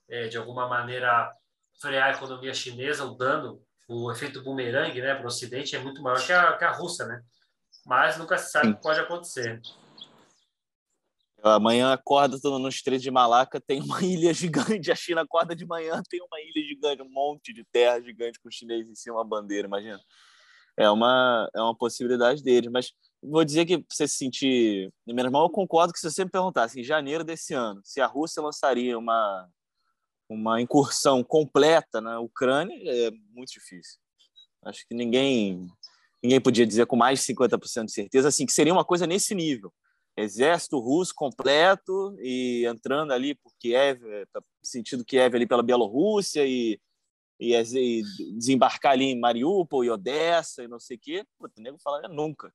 é, 0.09 0.27
de 0.27 0.37
alguma 0.37 0.69
maneira, 0.69 1.33
frear 1.81 2.09
a 2.09 2.17
economia 2.17 2.55
chinesa, 2.55 3.05
o 3.05 3.15
dano, 3.15 3.61
o 3.89 4.11
efeito 4.11 4.43
bumerangue 4.43 5.01
né, 5.01 5.15
para 5.15 5.25
o 5.25 5.27
Ocidente 5.27 5.77
é 5.77 5.79
muito 5.79 6.03
maior 6.03 6.25
que 6.25 6.33
a, 6.33 6.57
que 6.57 6.65
a 6.65 6.73
Rússia, 6.73 7.07
né? 7.07 7.23
Mas 7.87 8.17
nunca 8.17 8.39
se 8.39 8.51
sabe 8.51 8.69
o 8.69 8.77
que 8.77 8.83
pode 8.83 9.01
acontecer. 9.01 9.61
Amanhã 11.43 11.93
acorda 11.93 12.39
no 12.43 12.69
Estreito 12.69 13.03
de 13.03 13.11
Malaca, 13.11 13.61
tem 13.61 13.83
uma 13.83 14.01
ilha 14.03 14.33
gigante. 14.33 14.91
A 14.91 14.95
China 14.95 15.21
acorda 15.21 15.55
de 15.55 15.67
manhã, 15.67 16.03
tem 16.09 16.21
uma 16.23 16.41
ilha 16.41 16.67
gigante, 16.67 17.03
um 17.03 17.11
monte 17.11 17.53
de 17.53 17.63
terra 17.65 18.01
gigante 18.01 18.41
com 18.41 18.51
chinês 18.51 18.89
em 18.89 18.95
cima, 18.95 19.17
uma 19.17 19.25
bandeira, 19.25 19.69
imagina 19.69 20.01
é 20.77 20.91
uma, 20.91 21.49
é 21.55 21.61
uma 21.61 21.77
possibilidade 21.77 22.43
deles. 22.43 22.71
Mas 22.71 22.93
vou 23.23 23.45
dizer 23.45 23.65
que 23.65 23.85
você 23.89 24.07
se 24.07 24.17
sentir. 24.17 24.93
Meu 25.07 25.25
irmão, 25.25 25.43
eu 25.43 25.51
concordo 25.51 25.93
que 25.93 25.99
se 25.99 26.11
você 26.11 26.25
me 26.25 26.31
perguntasse 26.31 26.81
em 26.81 26.85
janeiro 26.85 27.25
desse 27.25 27.55
ano 27.55 27.81
se 27.85 28.01
a 28.01 28.07
Rússia 28.07 28.43
lançaria 28.43 28.99
uma, 28.99 29.49
uma 30.29 30.61
incursão 30.61 31.23
completa 31.23 32.01
na 32.01 32.21
Ucrânia, 32.21 32.77
é 32.85 33.11
muito 33.33 33.53
difícil. 33.53 33.99
Acho 34.65 34.87
que 34.89 34.95
ninguém 34.95 35.67
ninguém 36.23 36.41
podia 36.41 36.67
dizer 36.67 36.87
com 36.87 36.97
mais 36.97 37.21
de 37.21 37.35
50% 37.35 37.85
de 37.85 37.93
certeza 37.93 38.29
assim 38.29 38.47
que 38.47 38.53
seria 38.53 38.73
uma 38.73 38.85
coisa 38.85 39.07
nesse 39.07 39.35
nível. 39.35 39.73
Exército 40.17 40.79
russo 40.79 41.13
completo 41.15 42.17
e 42.21 42.65
entrando 42.67 43.13
ali 43.13 43.35
por 43.35 43.53
Kiev, 43.59 44.01
é, 44.07 44.25
sentido 44.63 45.05
Kiev 45.05 45.35
ali 45.35 45.47
pela 45.47 45.63
Bielorrússia 45.63 46.47
e 46.47 46.81
e, 47.39 47.55
e 47.55 48.03
desembarcar 48.37 48.93
ali 48.93 49.07
em 49.07 49.19
Mariupol 49.19 49.85
e 49.85 49.91
Odessa 49.91 50.63
e 50.63 50.69
não 50.69 50.79
sei 50.79 50.97
o 50.97 51.01
quê, 51.01 51.27
o 51.39 51.49
nego 51.61 51.79
falaria 51.79 52.09
nunca. 52.09 52.53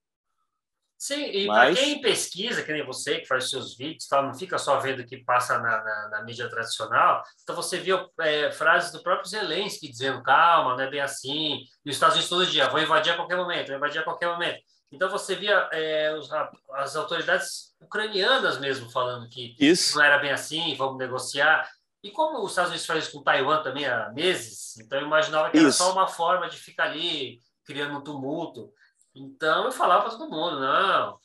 Sim, 1.00 1.24
e 1.32 1.48
Mas... 1.48 1.76
para 1.76 1.86
quem 1.86 2.02
pesquisa, 2.02 2.62
que 2.62 2.74
nem 2.74 2.86
você, 2.86 3.20
que 3.20 3.26
faz 3.26 3.50
seus 3.50 3.78
vídeos, 3.78 4.06
tal, 4.06 4.22
não 4.22 4.34
fica 4.34 4.58
só 4.58 4.78
vendo 4.82 5.00
o 5.00 5.06
que 5.06 5.24
passa 5.24 5.58
na, 5.58 5.82
na, 5.82 6.10
na 6.10 6.24
mídia 6.26 6.50
tradicional, 6.50 7.24
então 7.42 7.56
você 7.56 7.78
viu 7.78 8.12
é, 8.20 8.52
frases 8.52 8.92
do 8.92 9.02
próprio 9.02 9.30
Zelensky 9.30 9.90
dizendo, 9.90 10.22
calma, 10.22 10.76
não 10.76 10.84
é 10.84 10.90
bem 10.90 11.00
assim, 11.00 11.62
e 11.86 11.90
os 11.90 11.96
Estados 11.96 12.16
Unidos 12.16 12.30
todo 12.30 12.46
dia, 12.46 12.68
vão 12.68 12.82
invadir 12.82 13.14
a 13.14 13.16
qualquer 13.16 13.38
momento, 13.38 13.68
vão 13.68 13.78
invadir 13.78 14.00
a 14.00 14.04
qualquer 14.04 14.28
momento. 14.28 14.60
Então 14.92 15.10
você 15.10 15.36
via 15.36 15.70
é, 15.72 16.14
os, 16.16 16.30
as 16.74 16.98
autoridades 16.98 17.74
ucranianas 17.80 18.60
mesmo 18.60 18.90
falando 18.90 19.30
que 19.30 19.56
Isso. 19.58 19.98
não 19.98 20.04
era 20.04 20.18
bem 20.18 20.32
assim, 20.32 20.76
vamos 20.76 20.98
negociar. 20.98 21.70
E 22.04 22.12
como 22.12 22.44
os 22.44 22.52
Estados 22.52 22.72
Unidos 22.72 22.86
faz 22.86 23.04
isso 23.06 23.14
com 23.14 23.24
Taiwan 23.24 23.62
também 23.64 23.86
há 23.86 24.12
meses, 24.12 24.78
então 24.80 25.00
eu 25.00 25.06
imaginava 25.06 25.50
que 25.50 25.58
isso. 25.58 25.66
era 25.66 25.72
só 25.72 25.94
uma 25.94 26.08
forma 26.08 26.50
de 26.50 26.58
ficar 26.58 26.86
ali 26.86 27.40
criando 27.64 27.98
um 27.98 28.04
tumulto. 28.04 28.74
Então 29.20 29.66
eu 29.66 29.72
falava 29.72 30.04
para 30.04 30.18
todo 30.18 30.32
mundo, 30.32 30.60
não, 30.60 31.20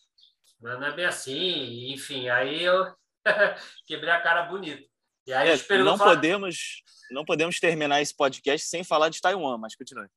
não 0.61 0.85
é 0.85 0.93
bem 0.93 1.05
assim. 1.05 1.93
Enfim, 1.93 2.29
aí 2.29 2.65
eu 2.65 2.93
quebrei 3.87 4.11
a 4.11 4.21
cara 4.21 4.43
bonito. 4.43 4.85
E 5.27 5.33
aí 5.33 5.49
é, 5.49 5.79
não 5.79 5.97
podemos 5.97 6.83
não 7.11 7.25
podemos 7.25 7.61
terminar 7.61 8.03
esse 8.03 8.15
podcast 8.15 8.67
sem 8.67 8.83
falar 8.83 9.09
de 9.09 9.21
Taiwan, 9.21 9.57
mas 9.57 9.77
continue. 9.77 10.09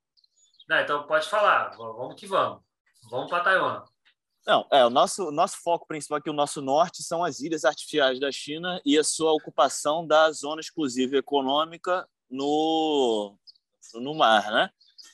Não, 0.67 0.79
então 0.79 1.05
pode 1.05 1.29
falar, 1.29 1.69
vamos 1.77 2.19
que 2.19 2.25
vamos. 2.25 2.61
Vamos 3.09 3.29
para 3.29 3.43
Taiwan. 3.43 3.83
Não, 4.45 4.65
é, 4.71 4.85
o 4.85 4.89
nosso, 4.89 5.29
nosso 5.29 5.57
foco 5.61 5.85
principal 5.85 6.17
aqui, 6.17 6.29
o 6.29 6.33
nosso 6.33 6.61
norte, 6.61 7.03
são 7.03 7.23
as 7.23 7.41
ilhas 7.41 7.65
artificiais 7.65 8.19
da 8.19 8.31
China 8.31 8.81
e 8.85 8.97
a 8.97 9.03
sua 9.03 9.33
ocupação 9.33 10.07
da 10.07 10.31
zona 10.31 10.61
exclusiva 10.61 11.17
econômica 11.17 12.07
no, 12.29 13.37
no 13.95 14.15
mar, 14.15 14.49
né? 14.51 14.69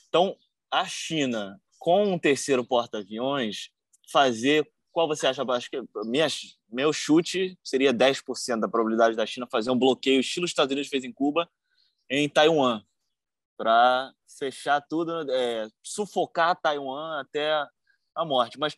Então, 0.08 0.36
a 0.70 0.84
China, 0.84 1.60
com 1.84 2.02
um 2.02 2.18
terceiro 2.18 2.64
porta-aviões, 2.64 3.68
fazer... 4.10 4.66
Qual 4.90 5.06
você 5.06 5.26
acha? 5.26 5.42
Acho 5.42 5.68
que 5.68 5.82
minha, 6.06 6.26
meu 6.70 6.94
chute 6.94 7.58
seria 7.62 7.92
10% 7.92 8.58
da 8.58 8.68
probabilidade 8.68 9.14
da 9.14 9.26
China 9.26 9.46
fazer 9.50 9.70
um 9.70 9.78
bloqueio 9.78 10.20
estilo 10.20 10.46
Estados 10.46 10.72
Unidos 10.72 10.88
fez 10.88 11.04
em 11.04 11.12
Cuba, 11.12 11.46
em 12.08 12.26
Taiwan, 12.26 12.80
para 13.58 14.10
fechar 14.38 14.80
tudo, 14.80 15.30
é, 15.30 15.68
sufocar 15.82 16.58
Taiwan 16.58 17.20
até 17.20 17.52
a 18.14 18.24
morte. 18.24 18.58
Mas 18.58 18.74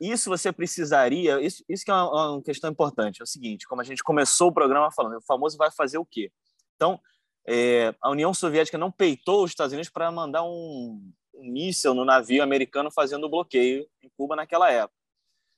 isso 0.00 0.28
você 0.28 0.50
precisaria, 0.50 1.40
isso, 1.40 1.62
isso 1.68 1.84
que 1.84 1.92
é 1.92 1.94
uma, 1.94 2.32
uma, 2.32 2.42
questão 2.42 2.72
importante, 2.72 3.20
é 3.20 3.24
o 3.24 3.26
seguinte, 3.26 3.68
como 3.68 3.82
a 3.82 3.84
gente 3.84 4.02
começou 4.02 4.48
o 4.48 4.54
programa 4.54 4.90
falando, 4.90 5.18
o 5.18 5.22
famoso 5.24 5.56
vai 5.56 5.70
fazer 5.70 5.98
o 5.98 6.04
quê? 6.04 6.32
Então, 6.74 6.98
é, 7.46 7.94
a 8.02 8.10
União 8.10 8.34
Soviética 8.34 8.76
não 8.76 8.90
peitou 8.90 9.44
os 9.44 9.52
Estados 9.52 9.72
Unidos 9.72 9.90
para 9.90 10.10
mandar 10.10 10.42
um, 10.42 11.12
um 11.38 11.50
míssil 11.50 11.94
no 11.94 12.04
navio 12.04 12.42
americano 12.42 12.90
fazendo 12.90 13.28
bloqueio 13.28 13.88
em 14.02 14.08
Cuba 14.16 14.34
naquela 14.34 14.70
época. 14.70 14.98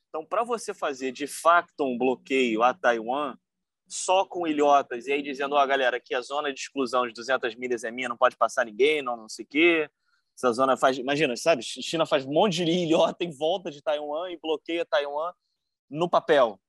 Então, 0.09 0.25
para 0.25 0.43
você 0.43 0.73
fazer 0.73 1.11
de 1.11 1.25
facto 1.25 1.83
um 1.83 1.97
bloqueio 1.97 2.61
a 2.63 2.73
Taiwan, 2.73 3.35
só 3.87 4.25
com 4.25 4.47
ilhotas, 4.47 5.07
e 5.07 5.11
aí 5.11 5.21
dizendo, 5.21 5.55
ó, 5.55 5.63
oh, 5.63 5.67
galera, 5.67 5.97
aqui 5.97 6.13
a 6.13 6.21
zona 6.21 6.53
de 6.53 6.59
exclusão 6.59 7.07
de 7.07 7.13
200 7.13 7.55
milhas 7.55 7.83
é 7.83 7.91
minha, 7.91 8.09
não 8.09 8.17
pode 8.17 8.37
passar 8.37 8.65
ninguém, 8.65 9.01
não, 9.01 9.17
não 9.17 9.29
sei 9.29 9.43
o 9.43 9.47
quê, 9.47 9.89
essa 10.35 10.51
zona 10.53 10.77
faz, 10.77 10.97
imagina, 10.97 11.35
sabe? 11.35 11.61
China 11.63 12.05
faz 12.05 12.25
um 12.25 12.31
monte 12.31 12.63
de 12.63 12.71
ilhota 12.71 13.23
em 13.23 13.31
volta 13.31 13.69
de 13.69 13.81
Taiwan 13.81 14.31
e 14.31 14.39
bloqueia 14.39 14.85
Taiwan 14.85 15.33
no 15.89 16.09
papel. 16.09 16.59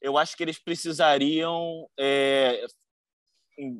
Eu 0.00 0.16
acho 0.16 0.36
que 0.36 0.42
eles 0.42 0.58
precisariam 0.58 1.88
é, 1.98 2.64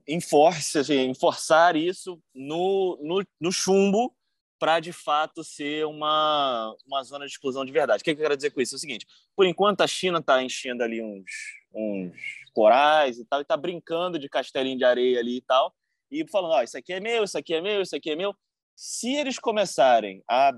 enforce, 0.07 0.79
assim, 0.79 1.01
enforçar 1.09 1.77
isso 1.77 2.21
no, 2.35 2.99
no, 3.03 3.25
no 3.41 3.53
chumbo 3.53 4.15
para 4.61 4.79
de 4.79 4.93
fato 4.93 5.43
ser 5.43 5.87
uma, 5.87 6.77
uma 6.87 7.03
zona 7.03 7.25
de 7.25 7.33
exclusão 7.33 7.65
de 7.65 7.73
verdade. 7.73 8.03
O 8.03 8.05
que 8.05 8.11
eu 8.11 8.17
quero 8.17 8.37
dizer 8.37 8.51
com 8.51 8.61
isso? 8.61 8.75
É 8.75 8.77
o 8.77 8.79
seguinte: 8.79 9.07
por 9.35 9.47
enquanto 9.47 9.81
a 9.81 9.87
China 9.87 10.19
está 10.19 10.41
enchendo 10.43 10.85
ali 10.85 11.03
uns, 11.03 11.25
uns 11.75 12.15
corais 12.53 13.19
e 13.19 13.25
tal, 13.25 13.41
e 13.41 13.43
está 13.43 13.57
brincando 13.57 14.19
de 14.19 14.29
castelinho 14.29 14.77
de 14.77 14.85
areia 14.85 15.19
ali 15.19 15.39
e 15.39 15.41
tal, 15.41 15.75
e 16.11 16.29
falando: 16.29 16.55
oh, 16.55 16.63
isso 16.63 16.77
aqui 16.77 16.93
é 16.93 17.01
meu, 17.01 17.25
isso 17.25 17.39
aqui 17.39 17.55
é 17.55 17.61
meu, 17.63 17.81
isso 17.81 17.97
aqui 17.97 18.11
é 18.11 18.17
meu 18.17 18.35
Se 18.77 19.15
eles 19.15 19.39
começarem 19.39 20.23
a, 20.29 20.53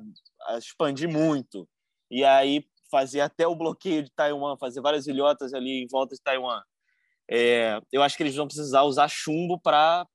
a 0.48 0.58
expandir 0.58 1.08
muito 1.08 1.68
e 2.10 2.24
aí 2.24 2.66
fazer 2.90 3.20
até 3.20 3.46
o 3.46 3.54
bloqueio 3.54 4.02
de 4.02 4.10
Taiwan, 4.10 4.56
fazer 4.58 4.80
várias 4.82 5.06
ilhotas 5.06 5.54
ali 5.54 5.84
em 5.84 5.86
volta 5.86 6.14
de 6.14 6.20
Taiwan, 6.20 6.60
é, 7.30 7.80
eu 7.90 8.02
acho 8.02 8.16
que 8.16 8.22
eles 8.24 8.34
vão 8.34 8.46
precisar 8.46 8.82
usar 8.82 9.08
chumbo 9.08 9.58
para 9.58 10.06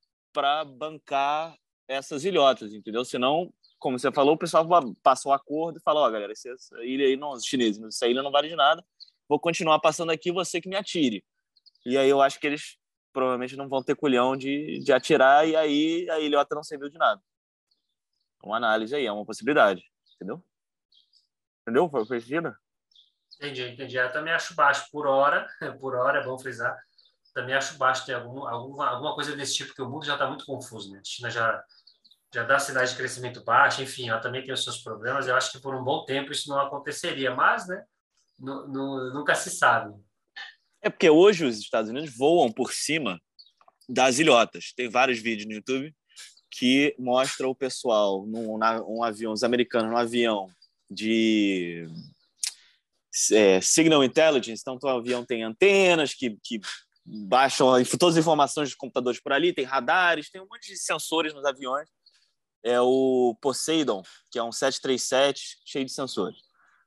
bancar 0.64 1.56
essas 1.88 2.24
ilhotas, 2.24 2.74
entendeu? 2.74 3.04
Senão, 3.04 3.52
como 3.78 3.98
você 3.98 4.10
falou, 4.12 4.34
o 4.34 4.38
pessoal 4.38 4.66
passa 5.02 5.28
o 5.28 5.32
acordo 5.32 5.78
e 5.78 5.82
fala: 5.82 6.00
Ó, 6.00 6.08
oh, 6.08 6.10
galera, 6.10 6.32
essa 6.32 6.48
ilha 6.82 7.06
aí, 7.06 7.16
não, 7.16 7.32
os 7.32 7.44
chineses, 7.44 7.82
essa 7.82 8.06
ilha 8.06 8.22
não 8.22 8.30
vale 8.30 8.48
de 8.48 8.56
nada, 8.56 8.84
vou 9.28 9.38
continuar 9.38 9.78
passando 9.78 10.10
aqui, 10.10 10.32
você 10.32 10.60
que 10.60 10.68
me 10.68 10.76
atire. 10.76 11.24
E 11.84 11.96
aí 11.96 12.08
eu 12.08 12.20
acho 12.20 12.38
que 12.40 12.46
eles 12.46 12.78
provavelmente 13.12 13.56
não 13.56 13.68
vão 13.68 13.82
ter 13.82 13.96
culhão 13.96 14.36
de, 14.36 14.80
de 14.80 14.92
atirar 14.92 15.46
e 15.48 15.56
aí 15.56 16.08
a 16.10 16.20
ilhota 16.20 16.54
não 16.54 16.62
serviu 16.62 16.88
de 16.88 16.98
nada. 16.98 17.20
Uma 18.42 18.56
análise 18.56 18.94
aí, 18.94 19.06
é 19.06 19.12
uma 19.12 19.24
possibilidade, 19.24 19.84
entendeu? 20.14 20.42
Entendeu? 21.62 21.88
Foi 21.88 22.06
percebida? 22.06 22.58
Entendi, 23.36 23.62
entendi. 23.68 23.96
Eu 23.96 24.12
também 24.12 24.32
acho 24.32 24.54
baixo 24.54 24.88
por 24.90 25.06
hora, 25.06 25.46
por 25.80 25.94
hora, 25.94 26.20
é 26.20 26.24
bom 26.24 26.38
frisar. 26.38 26.76
Também 27.34 27.54
acho 27.54 27.76
baixo 27.76 28.04
ter 28.06 28.14
algum, 28.14 28.46
alguma, 28.46 28.88
alguma 28.88 29.14
coisa 29.14 29.36
desse 29.36 29.54
tipo, 29.54 29.68
porque 29.68 29.82
o 29.82 29.88
mundo 29.88 30.04
já 30.04 30.14
está 30.14 30.26
muito 30.26 30.44
confuso, 30.44 30.92
né? 30.92 30.98
A 30.98 31.04
China 31.04 31.30
já, 31.30 31.64
já 32.32 32.42
dá 32.44 32.58
sinais 32.58 32.90
de 32.90 32.96
crescimento 32.96 33.42
baixo, 33.42 33.82
enfim, 33.82 34.08
ela 34.08 34.20
também 34.20 34.42
tem 34.42 34.52
os 34.52 34.62
seus 34.62 34.78
problemas. 34.78 35.26
Eu 35.26 35.36
acho 35.36 35.52
que 35.52 35.60
por 35.60 35.74
um 35.74 35.82
bom 35.82 36.04
tempo 36.04 36.32
isso 36.32 36.48
não 36.48 36.60
aconteceria, 36.60 37.34
mas, 37.34 37.66
né, 37.66 37.82
no, 38.38 38.68
no, 38.68 39.14
nunca 39.14 39.34
se 39.34 39.50
sabe. 39.50 39.94
É 40.80 40.90
porque 40.90 41.10
hoje 41.10 41.44
os 41.44 41.58
Estados 41.58 41.90
Unidos 41.90 42.14
voam 42.16 42.52
por 42.52 42.72
cima 42.72 43.20
das 43.88 44.18
ilhotas. 44.18 44.72
Tem 44.76 44.88
vários 44.88 45.18
vídeos 45.18 45.48
no 45.48 45.54
YouTube 45.54 45.94
que 46.50 46.94
mostram 46.98 47.50
o 47.50 47.54
pessoal 47.54 48.26
num 48.26 48.58
na, 48.58 48.82
um 48.82 49.02
avião, 49.02 49.32
os 49.32 49.42
americanos 49.42 49.90
no 49.90 49.96
avião 49.96 50.48
de 50.90 51.86
é, 53.32 53.60
signal 53.60 54.04
intelligence. 54.04 54.62
Então, 54.62 54.78
o 54.80 54.88
avião 54.88 55.24
tem 55.24 55.42
antenas 55.42 56.14
que, 56.14 56.36
que 56.42 56.60
baixam 57.04 57.68
todas 57.98 58.16
as 58.16 58.20
informações 58.20 58.68
dos 58.68 58.76
computadores 58.76 59.20
por 59.20 59.32
ali, 59.32 59.52
tem 59.52 59.64
radares, 59.64 60.30
tem 60.30 60.40
um 60.40 60.46
monte 60.46 60.68
de 60.68 60.78
sensores 60.78 61.34
nos 61.34 61.44
aviões. 61.44 61.88
É 62.64 62.80
o 62.80 63.36
Poseidon, 63.40 64.02
que 64.30 64.38
é 64.38 64.42
um 64.42 64.52
737 64.52 65.58
cheio 65.64 65.84
de 65.84 65.92
sensores. 65.92 66.38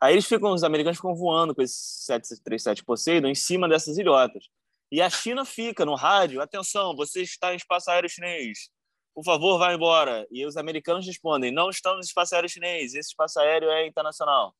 Aí 0.02 0.14
eles 0.14 0.26
ficam, 0.26 0.52
os 0.52 0.64
americanos 0.64 0.98
ficam 0.98 1.16
voando 1.16 1.54
com 1.54 1.62
esse 1.62 2.04
737 2.06 2.84
Poseidon 2.84 3.28
em 3.28 3.36
cima 3.36 3.70
dessas 3.70 3.98
ilhotas. 3.98 4.46
E 4.92 5.02
a 5.02 5.10
China 5.10 5.46
fica 5.46 5.86
no 5.86 5.96
rádio, 5.96 6.42
atenção, 6.42 6.96
você 6.96 7.22
está 7.22 7.54
em 7.54 7.56
espaço 7.56 7.90
aéreo 7.90 8.10
chinês. 8.10 8.70
Por 9.14 9.24
favor, 9.24 9.58
vá 9.58 9.74
embora. 9.74 10.28
E 10.32 10.46
os 10.46 10.58
americanos 10.58 11.06
respondem, 11.06 11.52
não 11.52 11.70
estamos 11.70 12.00
no 12.00 12.04
espaço 12.04 12.36
aéreo 12.36 12.50
chinês, 12.50 12.94
esse 12.94 13.10
espaço 13.10 13.40
aéreo 13.40 13.70
é 13.70 13.88
internacional. 13.88 14.56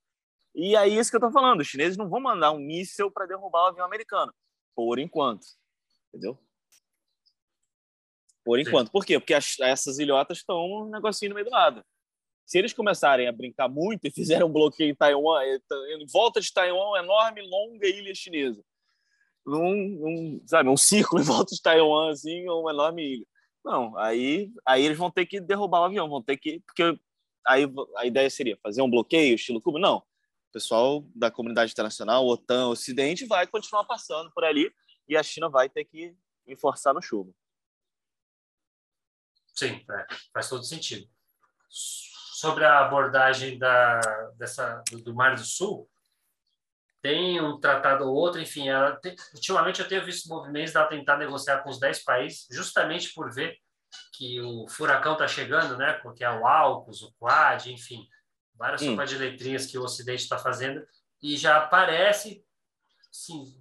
E 0.54 0.76
aí 0.76 0.98
isso 0.98 1.10
que 1.10 1.16
eu 1.16 1.20
estou 1.20 1.32
falando, 1.32 1.62
os 1.62 1.68
chineses 1.68 1.98
não 1.98 2.10
vão 2.10 2.20
mandar 2.22 2.52
um 2.52 2.60
míssil 2.60 3.10
para 3.10 3.26
derrubar 3.26 3.64
o 3.64 3.68
avião 3.68 3.86
americano, 3.86 4.34
por 4.76 5.00
enquanto. 5.00 5.46
Entendeu? 6.10 6.38
Por 8.44 8.60
enquanto. 8.60 8.88
Sim. 8.88 8.92
Por 8.92 9.06
quê? 9.06 9.20
Porque 9.20 9.34
as, 9.34 9.60
essas 9.60 10.00
ilhotas 10.00 10.40
estão 10.40 10.66
um 10.66 10.90
negocinho 10.90 11.30
no 11.30 11.36
meio 11.36 11.46
do 11.46 11.52
nada 11.52 11.86
se 12.52 12.58
eles 12.58 12.74
começarem 12.74 13.30
a 13.30 13.32
brincar 13.32 13.70
muito 13.70 14.04
e 14.06 14.12
fizerem 14.12 14.46
um 14.46 14.52
bloqueio 14.52 14.92
em 14.92 14.96
Taiwan, 14.96 15.42
eh, 15.42 15.60
em 15.98 16.06
volta 16.12 16.42
de 16.42 16.52
Taiwan, 16.52 16.90
uma 16.90 17.00
enorme, 17.00 17.42
longa 17.42 17.88
ilha 17.88 18.14
chinesa, 18.14 18.62
num, 19.46 20.42
sabe, 20.46 20.70
um 20.70 20.76
círculo 20.76 21.22
em 21.22 21.26
volta 21.26 21.56
de 21.56 21.62
Taiwan, 21.62 22.12
assim, 22.12 22.48
uma 22.50 22.72
enorme 22.72 23.16
ilha. 23.16 23.26
Não, 23.64 23.98
aí, 23.98 24.52
aí 24.66 24.84
eles 24.84 24.98
vão 24.98 25.10
ter 25.10 25.26
que 25.26 25.40
derrubar 25.40 25.82
o 25.82 25.84
avião, 25.86 26.10
vão 26.10 26.22
ter 26.22 26.36
que. 26.36 26.60
Porque 26.62 27.00
aí 27.48 27.64
a 27.96 28.06
ideia 28.06 28.30
seria 28.30 28.58
fazer 28.62 28.82
um 28.82 28.90
bloqueio, 28.90 29.36
estilo 29.36 29.62
Cuba. 29.62 29.80
Não. 29.80 29.98
O 29.98 30.52
pessoal 30.52 31.06
da 31.16 31.32
comunidade 31.32 31.72
internacional, 31.72 32.28
OTAN, 32.28 32.68
Ocidente, 32.68 33.26
vai 33.26 33.48
continuar 33.48 33.86
passando 33.86 34.30
por 34.32 34.44
ali 34.44 34.70
e 35.08 35.16
a 35.16 35.24
China 35.24 35.48
vai 35.48 35.70
ter 35.70 35.86
que 35.86 36.14
enforçar 36.46 36.94
no 36.94 37.02
chuva. 37.02 37.32
Sim, 39.54 39.84
é, 39.90 40.06
faz 40.34 40.50
todo 40.50 40.64
sentido 40.64 41.08
sobre 42.42 42.66
a 42.66 42.80
abordagem 42.80 43.60
da, 43.60 44.00
dessa, 44.36 44.84
do, 44.90 44.98
do, 45.04 45.14
Mar 45.14 45.36
do 45.36 45.44
Sul, 45.44 45.88
tem 47.00 47.40
um 47.40 47.60
tratado 47.60 48.04
ou 48.08 48.16
outro, 48.16 48.42
enfim, 48.42 48.66
tem, 49.02 49.16
ultimamente 49.36 49.80
eu 49.80 49.88
tenho 49.88 50.04
visto 50.04 50.28
movimentos 50.28 50.74
dela 50.74 50.88
tentar 50.88 51.18
negociar 51.18 51.60
com 51.62 51.70
os 51.70 51.80
10 51.80 52.04
países, 52.04 52.48
justamente 52.50 53.14
por 53.14 53.32
ver 53.32 53.60
que 54.14 54.42
o 54.42 54.68
furacão 54.68 55.14
está 55.14 55.28
chegando, 55.28 55.78
né, 55.78 55.94
porque 55.94 56.24
é 56.24 56.32
o 56.32 56.48
AUKUS, 56.48 57.04
o 57.04 57.14
Quad, 57.14 57.68
enfim, 57.68 58.08
várias 58.56 58.82
hum. 58.82 58.92
sopas 58.92 59.12
de 59.12 59.18
letrinhas 59.20 59.68
que 59.68 59.78
o 59.78 59.84
Ocidente 59.84 60.24
está 60.24 60.40
fazendo, 60.40 60.84
e 61.22 61.38
já 61.38 61.58
aparece, 61.58 62.44
sim, 63.12 63.61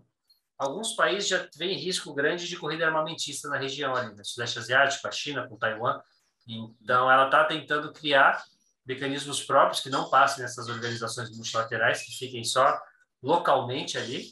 alguns 0.61 0.93
países 0.93 1.29
já 1.29 1.49
vêm 1.57 1.77
risco 1.77 2.13
grande 2.13 2.47
de 2.47 2.57
corrida 2.57 2.87
armamentista 2.87 3.49
na 3.49 3.57
região 3.57 3.97
ali, 3.97 4.11
no 4.11 4.17
né, 4.17 4.23
Sudeste 4.23 4.59
Asiático, 4.59 5.09
a 5.09 5.11
China 5.11 5.49
com 5.49 5.57
Taiwan, 5.57 6.01
então 6.47 7.11
ela 7.11 7.25
está 7.25 7.45
tentando 7.45 7.93
criar 7.93 8.43
mecanismos 8.85 9.43
próprios 9.43 9.81
que 9.81 9.89
não 9.89 10.11
passem 10.11 10.43
nessas 10.43 10.69
organizações 10.69 11.35
multilaterais, 11.35 12.03
que 12.03 12.13
fiquem 12.13 12.45
só 12.45 12.79
localmente 13.23 13.97
ali, 13.97 14.27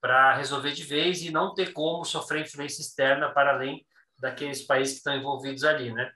para 0.00 0.36
resolver 0.36 0.72
de 0.72 0.84
vez 0.84 1.22
e 1.22 1.32
não 1.32 1.52
ter 1.52 1.72
como 1.72 2.04
sofrer 2.04 2.42
influência 2.42 2.80
externa 2.80 3.32
para 3.32 3.54
além 3.54 3.84
daqueles 4.18 4.62
países 4.62 4.94
que 4.94 4.98
estão 4.98 5.16
envolvidos 5.16 5.64
ali, 5.64 5.92
né? 5.92 6.12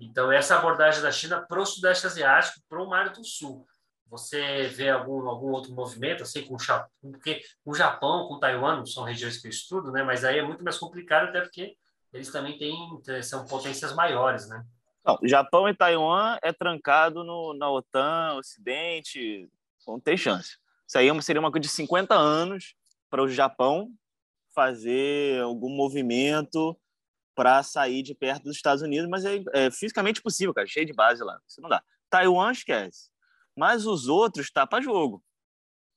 Então, 0.00 0.32
essa 0.32 0.56
abordagem 0.56 1.02
da 1.02 1.12
China 1.12 1.44
para 1.46 1.60
o 1.60 1.66
Sudeste 1.66 2.06
Asiático, 2.06 2.60
para 2.68 2.82
o 2.82 2.88
Mar 2.88 3.10
do 3.10 3.24
Sul. 3.24 3.66
Você 4.10 4.68
vê 4.68 4.88
algum, 4.88 5.28
algum 5.28 5.50
outro 5.50 5.72
movimento, 5.72 6.22
assim, 6.22 6.42
com 6.42 6.54
o 6.54 6.58
Japão, 6.58 6.88
porque 7.12 7.42
o 7.64 7.74
Japão, 7.74 8.26
com 8.26 8.38
Taiwan, 8.38 8.84
são 8.86 9.04
regiões 9.04 9.38
que 9.38 9.46
eu 9.46 9.50
estudo, 9.50 9.92
né? 9.92 10.02
Mas 10.02 10.24
aí 10.24 10.38
é 10.38 10.42
muito 10.42 10.64
mais 10.64 10.78
complicado, 10.78 11.28
até 11.28 11.40
porque 11.42 11.76
eles 12.12 12.30
também 12.30 12.56
têm, 12.58 12.74
são 13.22 13.46
potências 13.46 13.94
maiores, 13.94 14.48
né? 14.48 14.64
Não, 15.04 15.18
Japão 15.24 15.68
e 15.68 15.74
Taiwan 15.74 16.38
é 16.42 16.52
trancado 16.52 17.22
no, 17.24 17.54
na 17.54 17.70
OTAN, 17.70 18.34
Ocidente, 18.34 19.48
não 19.86 20.00
tem 20.00 20.16
chance. 20.16 20.56
Isso 20.86 20.98
aí 20.98 21.08
é 21.08 21.20
seria 21.20 21.40
uma 21.40 21.50
coisa 21.50 21.62
de 21.62 21.68
50 21.68 22.14
anos 22.14 22.74
para 23.10 23.22
o 23.22 23.28
Japão 23.28 23.90
fazer 24.54 25.42
algum 25.42 25.70
movimento 25.70 26.78
para 27.34 27.62
sair 27.62 28.02
de 28.02 28.14
perto 28.14 28.44
dos 28.44 28.56
Estados 28.56 28.82
Unidos, 28.82 29.08
mas 29.08 29.24
é, 29.24 29.42
é, 29.52 29.70
fisicamente 29.70 30.20
possível, 30.20 30.52
cara, 30.52 30.66
cheio 30.66 30.84
de 30.84 30.92
base 30.92 31.22
lá. 31.22 31.38
Isso 31.46 31.60
não 31.60 31.68
dá. 31.68 31.82
Taiwan 32.10 32.50
esquece. 32.50 33.10
Mas 33.58 33.86
os 33.86 34.06
outros 34.06 34.52
tá 34.52 34.64
para 34.64 34.80
jogo. 34.80 35.20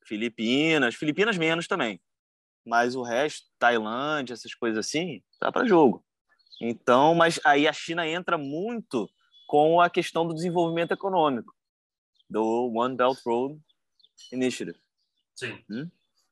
Filipinas, 0.03 0.95
Filipinas 0.95 1.37
menos 1.37 1.67
também. 1.67 2.01
Mas 2.65 2.95
o 2.95 3.03
resto, 3.03 3.47
Tailândia, 3.59 4.33
essas 4.33 4.55
coisas 4.55 4.83
assim, 4.83 5.21
tá 5.39 5.51
para 5.51 5.67
jogo. 5.67 6.03
Então, 6.59 7.13
mas 7.13 7.39
aí 7.45 7.67
a 7.67 7.73
China 7.73 8.07
entra 8.07 8.35
muito 8.35 9.07
com 9.47 9.79
a 9.79 9.91
questão 9.91 10.25
do 10.27 10.33
desenvolvimento 10.33 10.91
econômico, 10.91 11.53
do 12.27 12.71
One 12.75 12.95
Belt 12.95 13.19
Road 13.23 13.59
Initiative. 14.31 14.79
Sim. 15.35 15.63
Hum? 15.69 15.87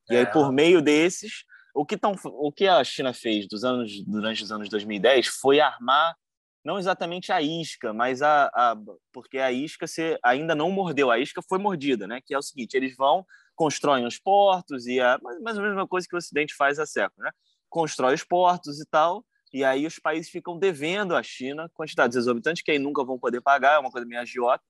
E 0.09 0.15
é, 0.15 0.21
aí, 0.21 0.25
por 0.25 0.51
meio 0.51 0.81
desses, 0.81 1.45
o 1.75 1.85
que, 1.85 1.95
tão, 1.95 2.15
o 2.25 2.51
que 2.51 2.67
a 2.67 2.83
China 2.83 3.13
fez 3.13 3.47
dos 3.47 3.63
anos, 3.63 4.03
durante 4.03 4.43
os 4.43 4.51
anos 4.51 4.67
2010 4.67 5.27
foi 5.27 5.59
armar, 5.59 6.17
não 6.63 6.77
exatamente 6.77 7.31
a 7.31 7.41
isca, 7.41 7.93
mas 7.93 8.21
a, 8.21 8.45
a 8.53 8.75
porque 9.13 9.37
a 9.39 9.51
isca 9.51 9.87
se, 9.87 10.19
ainda 10.23 10.53
não 10.53 10.71
mordeu, 10.71 11.09
a 11.09 11.19
isca 11.19 11.41
foi 11.41 11.57
mordida, 11.57 12.07
né? 12.07 12.21
que 12.25 12.33
é 12.33 12.37
o 12.37 12.41
seguinte, 12.41 12.75
eles 12.75 12.95
vão, 12.95 13.25
constroem 13.55 14.05
os 14.05 14.19
portos, 14.19 14.85
e 14.85 14.99
a, 14.99 15.17
mais, 15.21 15.37
ou 15.37 15.43
menos 15.43 15.59
a 15.59 15.61
mesma 15.61 15.87
coisa 15.87 16.07
que 16.07 16.15
o 16.15 16.17
Ocidente 16.17 16.53
faz 16.55 16.79
há 16.79 16.85
séculos, 16.85 17.23
né? 17.23 17.31
constrói 17.69 18.13
os 18.13 18.23
portos 18.23 18.79
e 18.79 18.85
tal, 18.85 19.25
e 19.53 19.63
aí 19.63 19.85
os 19.85 19.97
países 19.97 20.29
ficam 20.29 20.57
devendo 20.57 21.15
à 21.15 21.23
China 21.23 21.69
quantidades 21.73 22.17
exorbitantes 22.17 22.61
que 22.61 22.71
aí 22.71 22.79
nunca 22.79 23.03
vão 23.03 23.17
poder 23.17 23.41
pagar, 23.41 23.75
é 23.75 23.79
uma 23.79 23.91
coisa 23.91 24.05
meio 24.05 24.21
agiota, 24.21 24.63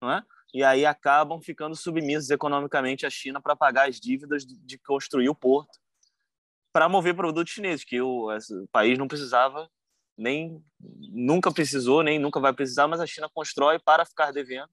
não 0.00 0.12
é? 0.12 0.22
E 0.52 0.64
aí 0.64 0.86
acabam 0.86 1.40
ficando 1.42 1.76
submissos 1.76 2.30
economicamente 2.30 3.04
à 3.04 3.10
China 3.10 3.40
para 3.40 3.54
pagar 3.54 3.88
as 3.88 4.00
dívidas 4.00 4.46
de 4.46 4.78
construir 4.78 5.28
o 5.28 5.34
porto 5.34 5.78
para 6.72 6.88
mover 6.88 7.14
produtos 7.14 7.52
chineses, 7.52 7.84
que 7.84 8.00
o, 8.00 8.28
o 8.30 8.68
país 8.68 8.98
não 8.98 9.08
precisava 9.08 9.68
nem 10.18 10.62
nunca 10.78 11.52
precisou, 11.52 12.02
nem 12.02 12.18
nunca 12.18 12.40
vai 12.40 12.52
precisar, 12.52 12.88
mas 12.88 13.00
a 13.00 13.06
China 13.06 13.30
constrói 13.32 13.78
para 13.78 14.04
ficar 14.04 14.32
devendo. 14.32 14.68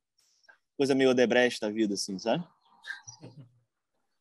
Coisa 0.75 0.95
meio 0.95 1.11
Odebrecht 1.11 1.61
da 1.61 1.69
vida, 1.69 1.93
assim, 1.93 2.17
sabe? 2.17 2.43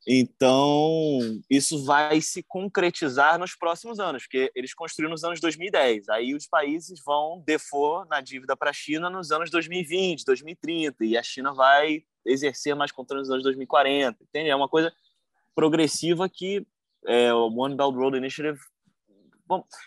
Então, 0.07 1.19
isso 1.49 1.83
vai 1.85 2.21
se 2.21 2.43
concretizar 2.43 3.39
nos 3.39 3.57
próximos 3.57 3.99
anos, 3.99 4.25
porque 4.25 4.53
eles 4.55 4.75
construíram 4.75 5.11
nos 5.11 5.25
anos 5.25 5.41
2010. 5.41 6.11
Aí 6.11 6.35
os 6.35 6.47
países 6.47 7.01
vão 7.03 7.43
default 7.47 8.09
na 8.11 8.21
dívida 8.21 8.55
para 8.55 8.69
a 8.69 8.75
China 8.75 9.09
nos 9.09 9.31
anos 9.31 9.51
2020, 9.51 10.25
2030, 10.25 11.05
e 11.07 11.17
a 11.17 11.23
China 11.23 11.55
vai 11.55 12.03
exercer 12.25 12.77
mais 12.77 12.93
controle 12.93 13.23
nos 13.23 13.31
anos 13.31 13.43
2040. 13.45 14.23
Entende? 14.23 14.51
É 14.51 14.57
uma 14.57 14.69
coisa 14.69 14.93
progressiva 15.55 16.29
que 16.29 16.67
é, 17.07 17.33
o 17.33 17.49
One 17.49 17.75
Belt 17.75 17.95
Road 17.95 18.17
Initiative 18.17 18.61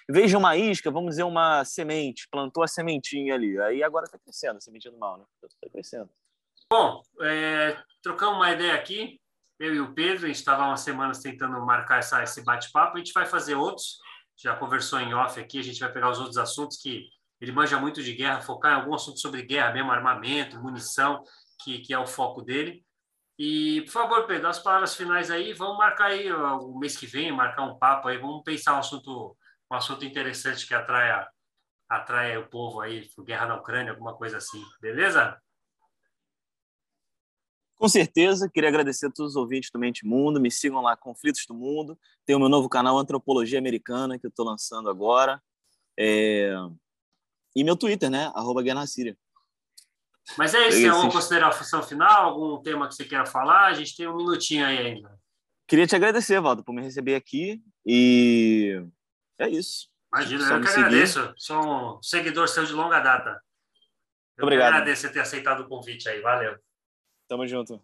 Veja 0.09 0.37
uma 0.37 0.55
isca, 0.55 0.91
vamos 0.91 1.11
dizer 1.11 1.23
uma 1.23 1.63
semente, 1.65 2.27
plantou 2.29 2.63
a 2.63 2.67
sementinha 2.67 3.35
ali, 3.35 3.59
aí 3.59 3.83
agora 3.83 4.05
está 4.05 4.17
crescendo, 4.17 4.57
a 4.57 4.61
sementinha 4.61 4.91
do 4.91 4.99
mal, 4.99 5.17
né? 5.17 5.25
Está 5.43 5.69
crescendo. 5.69 6.09
Bom, 6.71 7.01
é, 7.21 7.77
trocamos 8.01 8.35
uma 8.35 8.51
ideia 8.51 8.75
aqui, 8.75 9.19
eu 9.59 9.73
e 9.73 9.79
o 9.79 9.93
Pedro, 9.93 10.25
a 10.25 10.27
gente 10.27 10.37
estava 10.37 10.65
umas 10.65 10.81
semanas 10.81 11.19
tentando 11.19 11.59
marcar 11.65 11.99
essa, 11.99 12.21
esse 12.21 12.43
bate-papo, 12.43 12.95
a 12.95 12.99
gente 12.99 13.13
vai 13.13 13.25
fazer 13.25 13.55
outros, 13.55 13.97
já 14.35 14.55
conversou 14.55 14.99
em 14.99 15.13
off 15.13 15.39
aqui, 15.39 15.59
a 15.59 15.63
gente 15.63 15.79
vai 15.79 15.91
pegar 15.91 16.11
os 16.11 16.19
outros 16.19 16.37
assuntos 16.37 16.77
que 16.77 17.07
ele 17.39 17.51
manja 17.51 17.79
muito 17.79 18.03
de 18.03 18.13
guerra, 18.13 18.41
focar 18.41 18.73
em 18.73 18.75
algum 18.81 18.93
assunto 18.93 19.19
sobre 19.19 19.43
guerra 19.43 19.73
mesmo, 19.73 19.91
armamento, 19.91 20.61
munição, 20.61 21.23
que, 21.63 21.79
que 21.79 21.93
é 21.93 21.99
o 21.99 22.07
foco 22.07 22.41
dele. 22.41 22.83
E, 23.37 23.81
por 23.81 23.91
favor, 23.91 24.25
Pedro, 24.25 24.47
as 24.47 24.59
palavras 24.59 24.95
finais 24.95 25.29
aí, 25.29 25.53
vamos 25.53 25.77
marcar 25.77 26.07
aí 26.07 26.31
o 26.31 26.77
mês 26.77 26.97
que 26.97 27.05
vem, 27.05 27.31
marcar 27.31 27.63
um 27.63 27.77
papo 27.77 28.07
aí, 28.07 28.17
vamos 28.17 28.43
pensar 28.43 28.75
um 28.75 28.79
assunto, 28.79 29.37
um 29.71 29.75
assunto 29.75 30.05
interessante 30.05 30.67
que 30.67 30.73
atraia, 30.73 31.27
atraia 31.89 32.39
o 32.39 32.47
povo 32.47 32.79
aí, 32.81 33.09
guerra 33.19 33.47
na 33.47 33.55
Ucrânia, 33.57 33.91
alguma 33.91 34.15
coisa 34.15 34.37
assim, 34.37 34.63
beleza? 34.81 35.39
Com 37.75 37.87
certeza, 37.87 38.49
queria 38.49 38.69
agradecer 38.69 39.05
a 39.05 39.11
todos 39.11 39.33
os 39.33 39.35
ouvintes 39.35 39.69
do 39.69 39.77
Mente 39.77 40.03
Mundo, 40.03 40.41
me 40.41 40.49
sigam 40.49 40.81
lá, 40.81 40.97
Conflitos 40.97 41.45
do 41.45 41.53
Mundo, 41.53 41.97
tem 42.25 42.35
o 42.35 42.39
meu 42.39 42.49
novo 42.49 42.67
canal 42.67 42.97
Antropologia 42.97 43.59
Americana, 43.59 44.17
que 44.17 44.25
eu 44.25 44.29
estou 44.29 44.45
lançando 44.45 44.89
agora, 44.89 45.41
é... 45.97 46.53
e 47.55 47.63
meu 47.63 47.77
Twitter, 47.77 48.09
né, 48.09 48.31
arroba 48.33 48.63
Guerra 48.63 48.87
Síria. 48.87 49.15
Mas 50.37 50.53
é 50.53 50.67
isso, 50.67 50.87
é 50.87 50.93
uma 50.93 51.11
consideração 51.11 51.83
final, 51.83 52.29
algum 52.29 52.61
tema 52.61 52.87
que 52.87 52.95
você 52.95 53.05
queira 53.05 53.25
falar? 53.25 53.67
A 53.67 53.73
gente 53.73 53.95
tem 53.95 54.07
um 54.07 54.17
minutinho 54.17 54.65
aí 54.65 54.77
ainda. 54.77 55.17
Queria 55.67 55.85
te 55.85 55.95
agradecer, 55.95 56.39
Valdo, 56.41 56.63
por 56.63 56.73
me 56.73 56.81
receber 56.81 57.15
aqui 57.15 57.61
e 57.85 58.83
é 59.39 59.49
isso. 59.49 59.89
Imagina, 60.13 60.47
Só 60.47 60.55
eu 60.55 60.61
que 60.61 60.67
seguir. 60.67 60.85
agradeço. 60.85 61.33
Sou 61.37 61.97
um 61.97 62.01
seguidor 62.03 62.47
seu 62.47 62.65
de 62.65 62.73
longa 62.73 62.99
data. 62.99 63.41
Eu 64.37 64.43
Obrigado. 64.45 64.73
agradeço 64.73 65.01
você 65.01 65.09
ter 65.11 65.19
aceitado 65.19 65.61
o 65.61 65.67
convite 65.67 66.07
aí. 66.07 66.21
Valeu. 66.21 66.57
Tamo 67.27 67.45
junto. 67.47 67.81